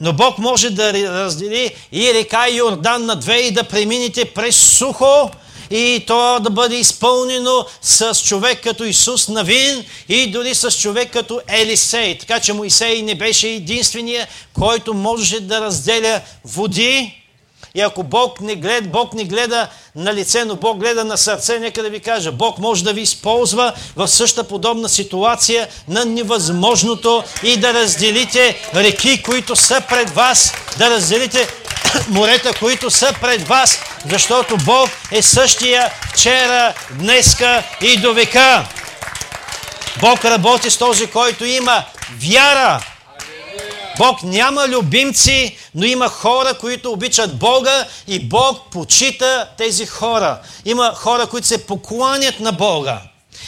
[0.00, 5.30] но Бог може да раздели и река Йордан на две и да премините през сухо
[5.70, 11.40] и то да бъде изпълнено с човек като Исус Навин и дори с човек като
[11.48, 12.18] Елисей.
[12.18, 17.22] Така че Моисей не беше единствения, който можеше да разделя води
[17.76, 21.58] и ако Бог не гледа, Бог не гледа на лице, но Бог гледа на сърце,
[21.58, 27.24] нека да ви кажа, Бог може да ви използва в същата подобна ситуация на невъзможното
[27.42, 31.48] и да разделите реки, които са пред вас, да разделите
[32.08, 33.78] морета, които са пред вас,
[34.10, 38.64] защото Бог е същия вчера, днеска и до века.
[40.00, 41.84] Бог работи с този, който има
[42.20, 42.80] вяра.
[43.98, 50.40] Бог няма любимци, но има хора, които обичат Бога и Бог почита тези хора.
[50.64, 53.02] Има хора, които се покланят на Бога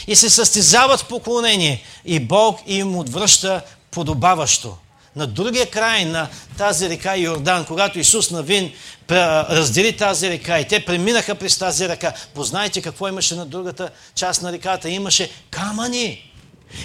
[0.07, 3.61] и се състезават в поклонение и Бог им отвръща
[3.91, 4.77] подобаващо.
[5.15, 6.27] На другия край на
[6.57, 8.71] тази река Йордан, когато Исус Навин
[9.11, 14.41] раздели тази река и те преминаха през тази река, познайте какво имаше на другата част
[14.41, 14.89] на реката?
[14.89, 16.28] Имаше камъни.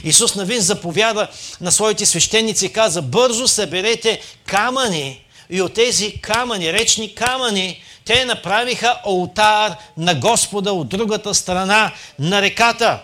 [0.04, 1.28] Исус Навин заповяда
[1.60, 8.24] на своите свещеници и каза, бързо съберете камъни и от тези камъни, речни камъни, те
[8.24, 13.02] направиха алтар на Господа от другата страна на реката.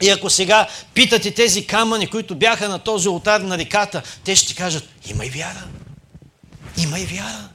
[0.00, 4.54] И ако сега питате тези камъни, които бяха на този алтар на реката, те ще
[4.54, 5.64] кажат, има и вяра.
[6.76, 7.48] Има и вяра.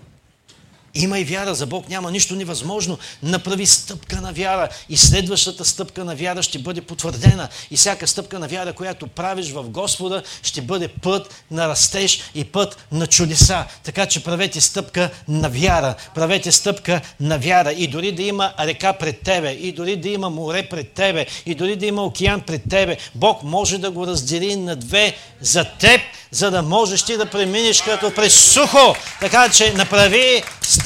[0.96, 2.98] Има и вяра, за Бог няма нищо невъзможно.
[3.24, 7.50] Направи стъпка на вяра и следващата стъпка на вяра ще бъде потвърдена.
[7.72, 12.44] И всяка стъпка на вяра, която правиш в Господа, ще бъде път на растеж и
[12.44, 13.66] път на чудеса.
[13.84, 15.96] Така че правете стъпка на вяра.
[16.16, 17.72] Правете стъпка на вяра.
[17.72, 21.56] И дори да има река пред тебе, и дори да има море пред тебе, и
[21.56, 26.02] дори да има океан пред тебе, Бог може да го раздели на две за теб,
[26.32, 28.96] за да можеш ти да преминеш като през сухо.
[29.20, 30.85] Така че направи стъпка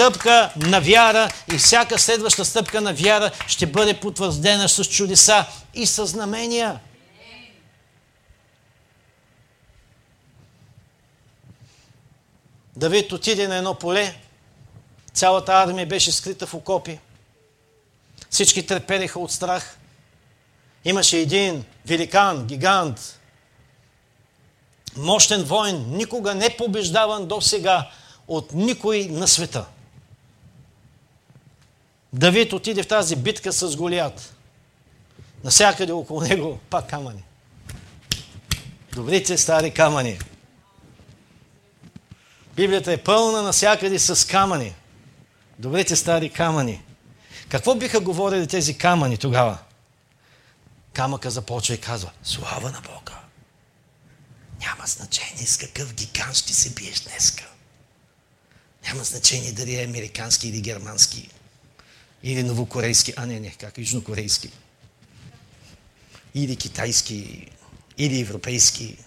[0.55, 6.05] на вяра и всяка следваща стъпка на вяра ще бъде потвърдена с чудеса и с
[6.05, 6.79] знамения.
[12.75, 14.15] Давид отиде на едно поле,
[15.13, 16.99] цялата армия беше скрита в окопи.
[18.29, 19.77] Всички трепереха от страх.
[20.85, 23.19] Имаше един великан, гигант,
[24.97, 27.89] мощен воин, никога не побеждаван до сега
[28.27, 29.65] от никой на света.
[32.13, 34.35] Давид отиде в тази битка с Голият.
[35.43, 37.23] Насякъде около него пак камъни.
[38.93, 40.19] Добрите стари камъни.
[42.55, 44.75] Библията е пълна насякъде с камъни.
[45.59, 46.81] Добрите стари камъни.
[47.49, 49.57] Какво биха говорили тези камъни тогава?
[50.93, 53.19] Камъка започва и казва, слава на Бога.
[54.61, 57.43] Няма значение с какъв гигант ще се биеш днеска.
[58.87, 61.29] Няма значение дали е американски или германски.
[62.23, 64.49] Или новокорейски, а не, не, как южнокорейски.
[66.35, 67.47] Или китайски,
[67.97, 68.97] или европейски,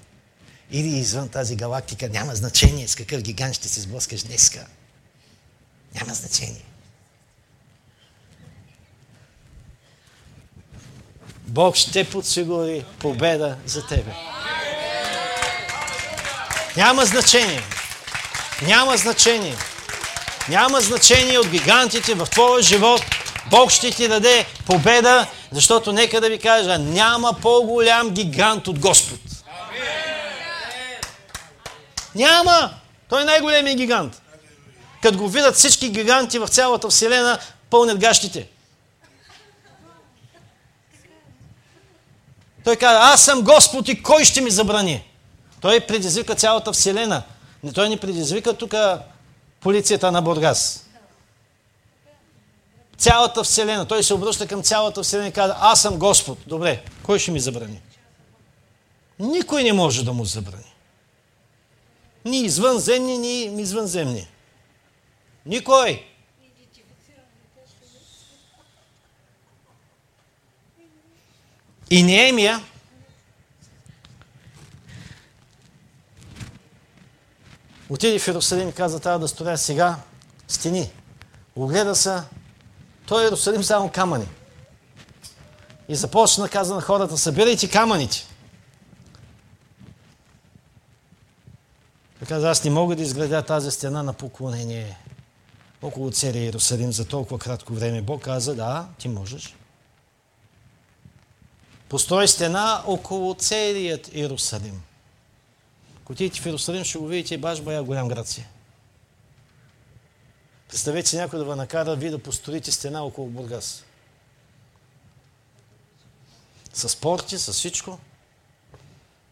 [0.71, 2.09] или извън тази галактика.
[2.09, 4.67] Няма значение с какъв гигант ще се сблъскаш днеска.
[5.95, 6.63] Няма значение.
[11.47, 14.13] Бог ще подсигури победа за тебе.
[16.77, 17.63] Няма значение.
[18.63, 19.57] Няма значение.
[20.49, 23.03] Няма значение от гигантите в твоя живот.
[23.51, 29.19] Бог ще ти даде победа, защото нека да ви кажа, няма по-голям гигант от Господ.
[32.15, 32.71] Няма!
[33.09, 34.23] Той е най-големият гигант.
[35.03, 37.39] Като го видят всички гиганти в цялата вселена,
[37.71, 38.49] пълнят гащите.
[42.65, 45.05] Той каза, аз съм Господ и кой ще ми забрани?
[45.61, 47.23] Той предизвика цялата вселена.
[47.75, 48.75] Той не предизвика тук
[49.63, 50.87] полицията на Бургас.
[52.97, 53.89] Цялата вселена.
[53.89, 56.39] Той се обръща към цялата вселена и казва, аз съм Господ.
[56.47, 57.81] Добре, кой ще ми забрани?
[59.19, 60.75] Никой не може да му забрани.
[62.25, 64.29] Ни извънземни, ни извънземни.
[65.47, 66.07] Никой.
[71.91, 72.63] И Неемия
[77.93, 79.97] Отиде в Иерусалим и каза, трябва да строя сега
[80.49, 80.91] стени.
[81.57, 82.23] Огледа се,
[83.07, 84.29] той е Иерусалим само камъни.
[85.89, 88.27] И започна, каза на хората, събирайте камъните.
[92.19, 94.99] Той каза, аз не мога да изградя тази стена на поклонение
[95.83, 98.03] около целия Иерусалим за толкова кратко време.
[98.03, 99.57] Бог каза, да, ти можеш.
[101.89, 104.83] Построй стена около целият Иерусалим.
[106.13, 108.47] Отидете в Иерусалим, ще го видите баш бая голям град си.
[110.69, 113.85] Представете си някой да ви накара ви да построите стена около Бургас.
[116.73, 117.99] С спорти, с всичко.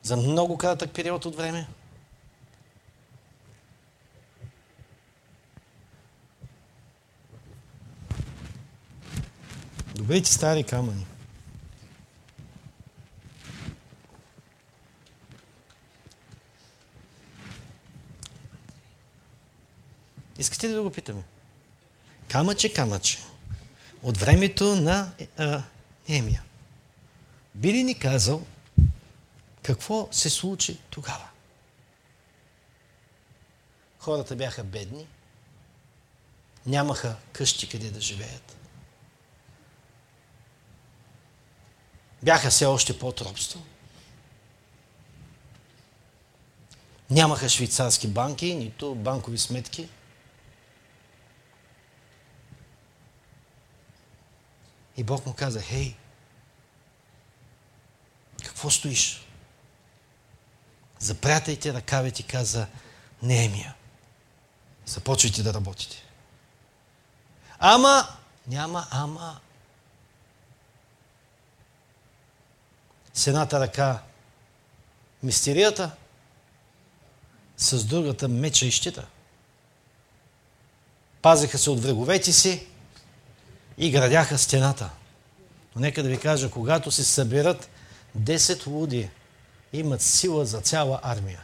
[0.02, 1.69] За много кратък период от време.
[9.94, 11.07] Добрите стари камъни.
[20.41, 21.23] Искате ли да го питаме?
[22.29, 23.19] Камъче, камъче.
[24.03, 25.12] От времето на
[26.09, 26.43] Емия.
[27.55, 28.47] Би ли ни казал
[29.62, 31.29] какво се случи тогава?
[33.99, 35.07] Хората бяха бедни.
[36.67, 38.57] Нямаха къщи къде да живеят.
[42.23, 43.62] Бяха все още под робство.
[47.11, 49.89] Нямаха швейцарски банки, нито банкови сметки.
[54.97, 55.97] И Бог му каза, хей,
[58.45, 59.27] какво стоиш?
[60.99, 62.67] Запрятайте ръкавите, каза
[63.23, 63.75] Неемия.
[64.87, 65.97] Започвайте да работите.
[67.59, 68.09] Ама,
[68.47, 69.41] няма ама.
[73.15, 74.03] С едната ръка
[75.23, 75.91] мистерията,
[77.57, 79.07] с другата меча и щита.
[81.23, 82.67] Пазеха се от враговете си
[83.78, 84.90] и градяха стената.
[85.76, 87.68] Но нека да ви кажа, когато се съберат
[88.18, 89.09] 10 луди,
[89.72, 91.40] имат сила за цяла армия.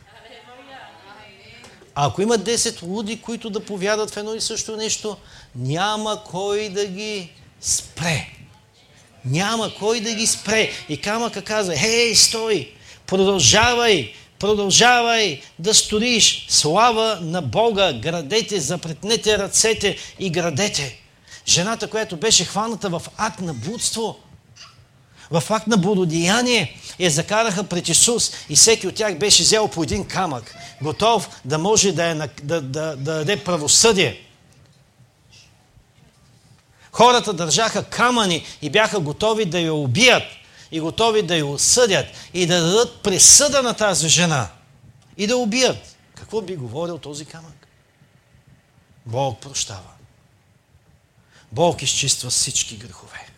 [1.95, 5.17] А ако има 10 луди, които да повядат в едно и също нещо,
[5.55, 8.27] няма кой да ги спре.
[9.25, 10.71] Няма кой да ги спре.
[10.89, 12.73] И камъка казва, хей, стой,
[13.07, 21.01] продължавай, продължавай да сториш слава на Бога, градете, запретнете ръцете и градете.
[21.49, 24.17] Жената, която беше хваната в акт на блудство,
[25.31, 29.83] в акт на блудодеяние, я закараха пред Исус и всеки от тях беше взел по
[29.83, 34.23] един камък, готов да може да, е, да, да, да даде правосъдие.
[36.93, 40.23] Хората държаха камъни и бяха готови да я убият
[40.73, 44.49] и готови да я осъдят и да дадат присъда на тази жена
[45.17, 45.97] и да убият.
[46.15, 47.67] Какво би говорил този камък?
[49.07, 49.96] Бог прощава.
[51.53, 53.29] Бог изчиства всички грехове.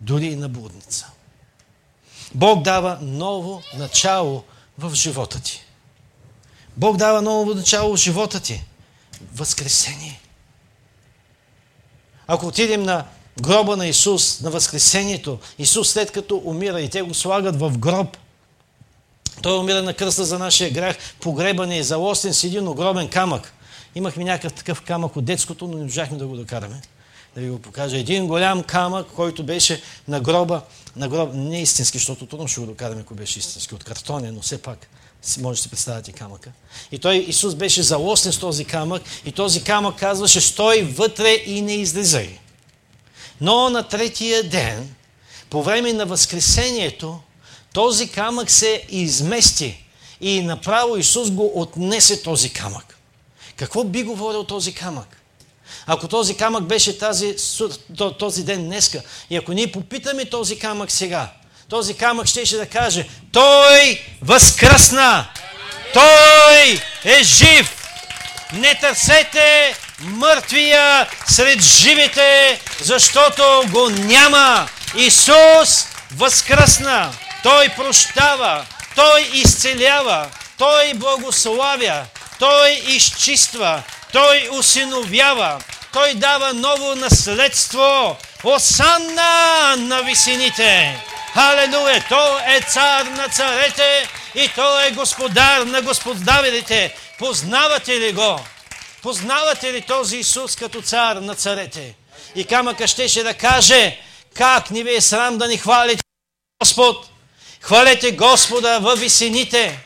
[0.00, 1.06] Дори и на блудница.
[2.34, 4.44] Бог дава ново начало
[4.78, 5.60] в живота ти.
[6.76, 8.64] Бог дава ново начало в живота ти.
[9.34, 10.20] Възкресение.
[12.26, 13.06] Ако отидем на
[13.40, 18.16] гроба на Исус, на Възкресението, Исус след като умира и те го слагат в гроб,
[19.42, 23.53] той умира на кръста за нашия грях, погребан е залостен с един огромен камък.
[23.94, 26.80] Имахме някакъв такъв камък от детското, но не можахме да го докараме.
[27.34, 27.96] Да ви го покажа.
[27.96, 30.62] Един голям камък, който беше на гроба,
[30.96, 34.40] на гроб, не истински, защото трудно ще го докараме, ако беше истински, от картоне, но
[34.40, 34.88] все пак
[35.38, 36.52] може да си представяте камъка.
[36.92, 41.62] И той, Исус беше залостен с този камък и този камък казваше, стой вътре и
[41.62, 42.38] не излизай.
[43.40, 44.94] Но на третия ден,
[45.50, 47.20] по време на Възкресението,
[47.72, 49.84] този камък се измести
[50.20, 52.93] и направо Исус го отнесе този камък.
[53.56, 55.20] Какво би говорил този камък?
[55.86, 57.36] Ако този камък беше тази,
[58.18, 61.28] този ден днеска и ако ние попитаме този камък сега,
[61.68, 65.26] този камък щеше да каже, той възкръсна,
[65.92, 67.84] той е жив.
[68.52, 74.68] Не търсете мъртвия сред живите, защото го няма.
[74.96, 75.86] Исус
[76.16, 77.12] възкръсна.
[77.42, 80.28] Той прощава, Той изцелява,
[80.58, 82.06] Той благославя,
[82.38, 83.82] Той изчиства,
[84.12, 85.60] Той усиновява,
[85.92, 88.16] Той дава ново наследство.
[88.44, 91.04] Осанна на висините!
[91.34, 92.04] Халелуя!
[92.08, 96.94] Той е цар на царете и Той е господар на господарите.
[97.18, 98.40] Познавате ли го?
[99.02, 101.94] Познавате ли този Исус като цар на царете?
[102.34, 103.98] И камъка щеше да каже,
[104.34, 106.02] как ни ви е срам да ни хвалите
[106.60, 107.08] Господ?
[107.60, 109.78] Хвалете Господа във висините.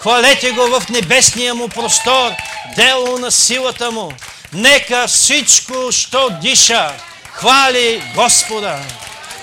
[0.00, 2.32] Хвалете го в небесния му простор,
[2.76, 4.12] дело на силата му.
[4.52, 6.92] Нека всичко, що диша,
[7.32, 8.78] хвали Господа.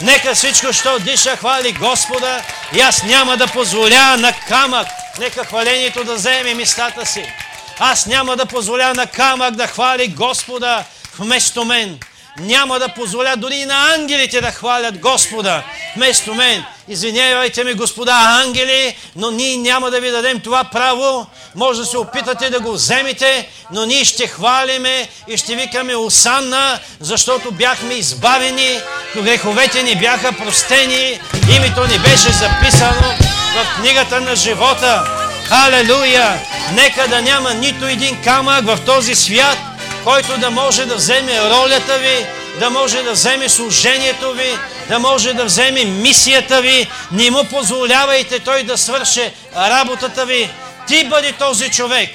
[0.02, 2.42] Нека всичко, що диша, хвали Господа
[2.74, 4.88] и аз няма да позволя на камък,
[5.20, 7.34] нека хвалението да вземе местата си.
[7.80, 10.84] Аз няма да позволя на камък да хвали Господа
[11.20, 12.00] вместо мен.
[12.40, 15.64] Няма да позволя дори и на ангелите да хвалят Господа
[15.96, 16.66] вместо мен.
[16.88, 21.28] Извинявайте ми, господа ангели, но ние няма да ви дадем това право.
[21.56, 26.80] Може да се опитате да го вземете, но ние ще хвалиме и ще викаме Осанна,
[27.00, 28.80] защото бяхме избавени,
[29.16, 31.20] греховете ни бяха простени,
[31.56, 33.14] името ни беше записано
[33.56, 35.04] в книгата на живота.
[35.48, 36.40] Халелуя!
[36.74, 39.58] Нека да няма нито един камък в този свят,
[40.04, 42.26] който да може да вземе ролята ви,
[42.60, 44.58] да може да вземе служението ви,
[44.90, 46.88] да може да вземе мисията ви.
[47.12, 50.50] Не му позволявайте той да свърше работата ви.
[50.88, 52.10] Ти бъди този човек.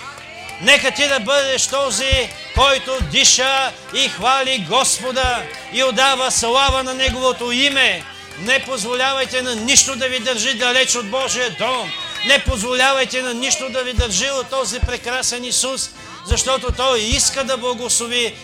[0.63, 5.43] Нека ти да бъдеш този, който диша и хвали Господа
[5.73, 8.03] и отдава слава на Неговото име.
[8.39, 11.91] Не позволявайте на нищо да ви държи далеч от Божия дом.
[12.27, 15.91] Не позволявайте на нищо да ви държи от този прекрасен Исус,
[16.27, 18.35] защото Той иска да благослови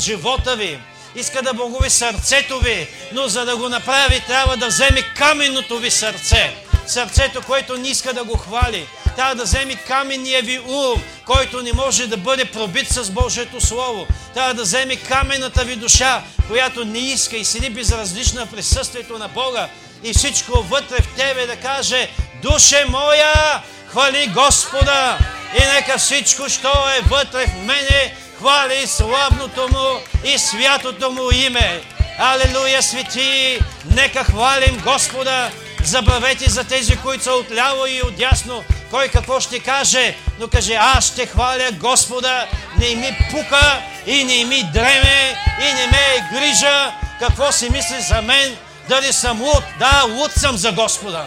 [0.00, 0.78] живота ви,
[1.14, 5.90] иска да благови сърцето ви, но за да го направи, трябва да вземе каменното ви
[5.90, 6.54] сърце.
[6.86, 8.86] Сърцето, което не иска да го хвали.
[9.16, 14.06] Трябва да вземе каменния ви ум, който не може да бъде пробит с Божието Слово.
[14.34, 19.28] Трябва да вземе каменната ви душа, която не иска и седи безразлична в присъствието на
[19.28, 19.68] Бога.
[20.02, 22.08] И всичко вътре в тебе да каже,
[22.42, 25.18] душе моя, хвали Господа!
[25.54, 31.82] И нека всичко, що е вътре в мене, хвали славното му и святото му име.
[32.18, 33.58] Алелуя, свети!
[33.84, 35.50] Нека хвалим Господа!
[35.84, 41.06] Забравете за тези, които са отляво и отясно, кой какво ще каже, но каже, аз
[41.06, 42.46] ще хваля Господа,
[42.78, 48.00] не ми пука и не ми дреме и не ме е грижа, какво си мисли
[48.00, 48.56] за мен,
[48.88, 51.24] дали съм луд, да, луд съм за Господа.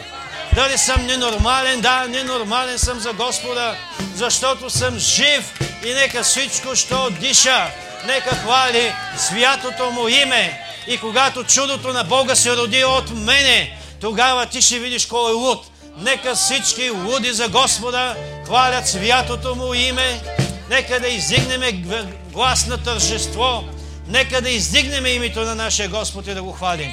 [0.56, 3.76] Дали съм ненормален, да, ненормален съм за Господа,
[4.16, 5.54] защото съм жив
[5.86, 7.72] и нека всичко, що диша,
[8.06, 10.62] нека хвали святото му име.
[10.88, 15.34] И когато чудото на Бога се роди от мене, тогава ти ще видиш кой е
[15.34, 15.68] луд.
[15.98, 20.22] Нека всички луди за Господа хвалят святото му име.
[20.70, 21.84] Нека да издигнем
[22.32, 23.64] глас на тържество.
[24.08, 26.92] Нека да издигнем името на нашия Господ и да го хвалим.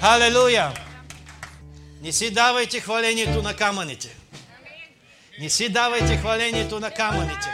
[0.00, 0.72] Халелуя!
[2.02, 4.08] Не си давайте хвалението на камъните.
[5.40, 7.48] Не си давайте хвалението на камъните.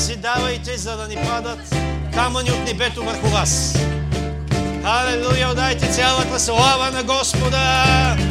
[0.00, 1.74] Си давайте, за да ни падат
[2.14, 3.78] камъни от небето върху вас.
[4.82, 5.50] Халелуя!
[5.50, 8.29] Отдайте цялата слава на Господа!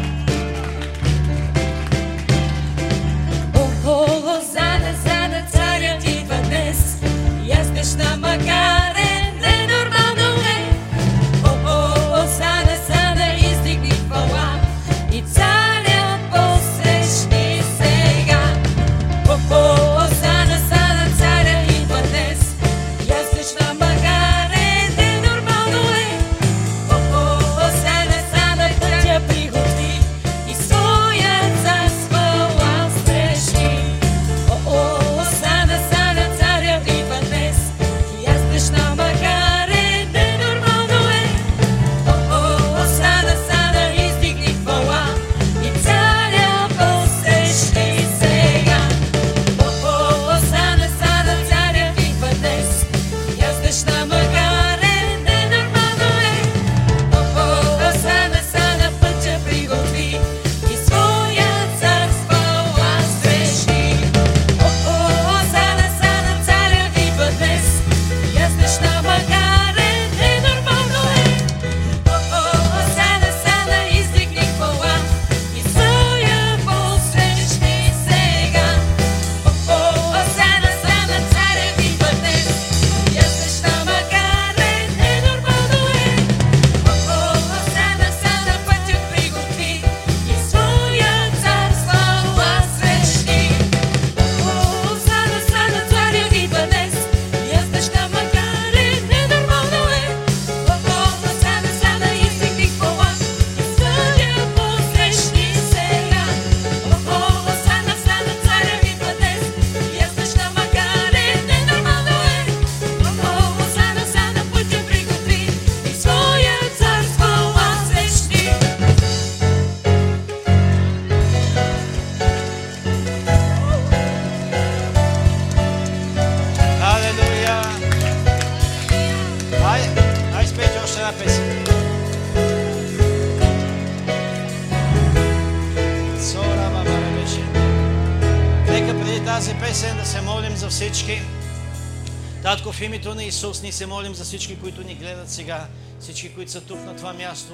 [143.30, 145.66] Исус ни се молим за всички, които ни гледат сега,
[146.00, 147.54] всички, които са тук на това място,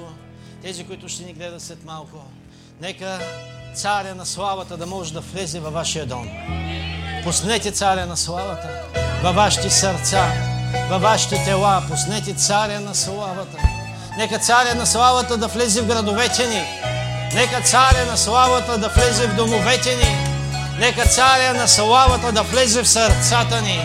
[0.62, 2.24] тези, които ще ни гледат след малко.
[2.80, 3.18] Нека
[3.74, 6.28] царя на славата да може да влезе във вашия дом.
[7.24, 8.68] Пуснете царя на славата
[9.22, 10.32] във вашите сърца,
[10.90, 11.82] във вашите тела.
[11.90, 13.58] Пуснете царя на славата.
[14.18, 16.64] Нека царя на славата да влезе в градовете ни.
[17.34, 20.16] Нека царя на славата да влезе в домовете ни.
[20.78, 23.80] Нека царя на славата да влезе в сърцата ни.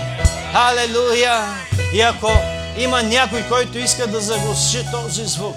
[0.53, 1.70] Халелуя!
[1.93, 2.31] И ако
[2.77, 5.55] има някой, който иска да заглуши този звук,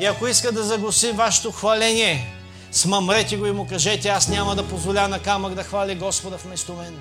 [0.00, 2.34] и ако иска да заглуши вашето хваление,
[2.72, 6.72] смъмрете го и му кажете, аз няма да позволя на камък да хвали Господа вместо
[6.72, 6.98] мен.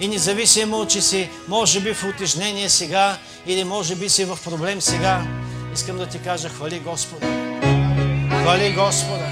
[0.00, 3.16] И независимо, че си може би в утежнение сега
[3.46, 5.22] или може би си в проблем сега,
[5.74, 7.26] искам да ти кажа, хвали Господа.
[8.42, 9.26] Хвали Господа.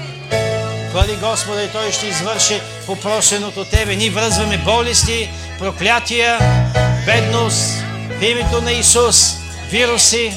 [0.91, 3.95] Хвали Господа и Той ще извърши попросеното Тебе.
[3.95, 5.29] Ние връзваме болести,
[5.59, 6.39] проклятия,
[7.05, 7.88] бедност
[8.19, 9.35] в името на Исус,
[9.71, 10.33] вируси.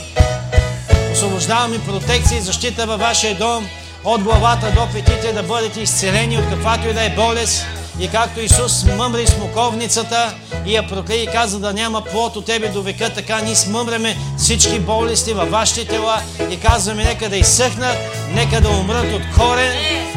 [1.12, 3.66] Освобождаваме протекция и защита във вашия дом
[4.04, 7.66] от главата до петите да бъдете изцелени от каквато и да е болест.
[8.00, 10.34] И както Исус мъмри смоковницата
[10.66, 14.16] и я прокли и каза да няма плод от тебе до века, така ние смъмреме
[14.38, 17.96] всички болести във вашите тела и казваме нека да изсъхнат,
[18.34, 19.72] нека да умрат от корен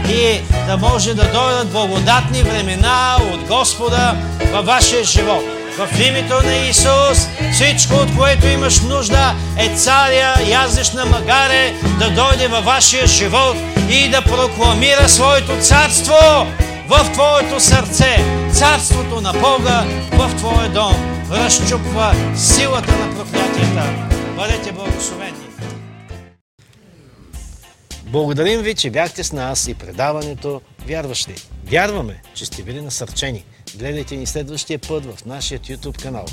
[0.10, 4.16] и да може да дойдат благодатни времена от Господа
[4.54, 5.55] във вашия живот.
[5.78, 12.10] В името на Исус всичко, от което имаш нужда, е царя, яздеш на магаре, да
[12.10, 13.56] дойде във вашия живот
[13.90, 16.48] и да прокламира своето царство
[16.88, 18.18] в твоето сърце.
[18.54, 23.94] Царството на Бога в твоя дом разчупва силата на проклятията.
[24.36, 25.34] Бъдете благословени!
[28.04, 31.34] Благодарим ви, че бяхте с нас и предаването Вярващи.
[31.66, 33.44] Вярваме, че сте били насърчени.
[33.74, 36.26] Гледайте ни следващия път в нашия YouTube канал.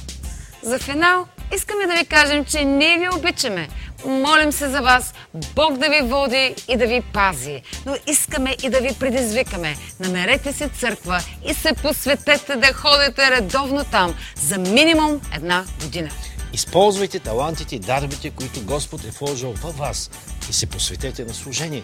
[0.63, 3.69] За финал искаме да ви кажем, че ние ви обичаме.
[4.05, 5.15] Молим се за вас,
[5.55, 7.63] Бог да ви води и да ви пази.
[7.87, 9.77] Но искаме и да ви предизвикаме.
[10.01, 16.11] Намерете си църква и се посветете да ходите редовно там за минимум една година.
[16.53, 20.11] Използвайте талантите и дарбите, които Господ е вложил във вас
[20.51, 21.83] и се посветете на служение.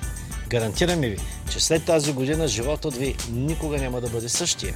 [0.49, 1.19] Гарантираме ви,
[1.53, 4.75] че след тази година животът ви никога няма да бъде същия.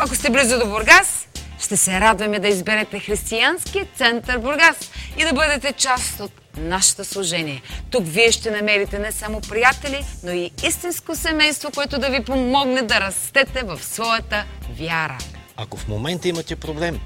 [0.00, 1.28] Ако сте близо до Бургас,
[1.60, 4.76] ще се радваме да изберете Християнския център Бургас
[5.18, 7.62] и да бъдете част от нашето служение.
[7.90, 12.82] Тук вие ще намерите не само приятели, но и истинско семейство, което да ви помогне
[12.82, 14.44] да растете в своята
[14.78, 15.18] вяра.
[15.56, 17.00] Ако в момента имате проблем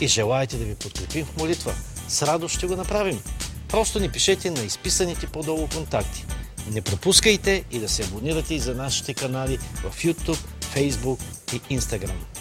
[0.00, 1.74] и желаете да ви подкрепим в молитва,
[2.08, 3.22] с радост ще го направим.
[3.68, 6.24] Просто ни пишете на изписаните по-долу контакти.
[6.70, 10.38] Не пропускайте и да се абонирате и за нашите канали в YouTube,
[10.74, 11.18] Facebook
[11.52, 12.31] и Instagram.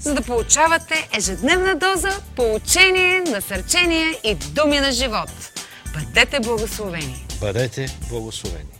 [0.00, 5.30] За да получавате ежедневна доза поучение, насърчение и думи на живот.
[5.94, 7.26] Бъдете благословени!
[7.40, 8.77] Бъдете благословени!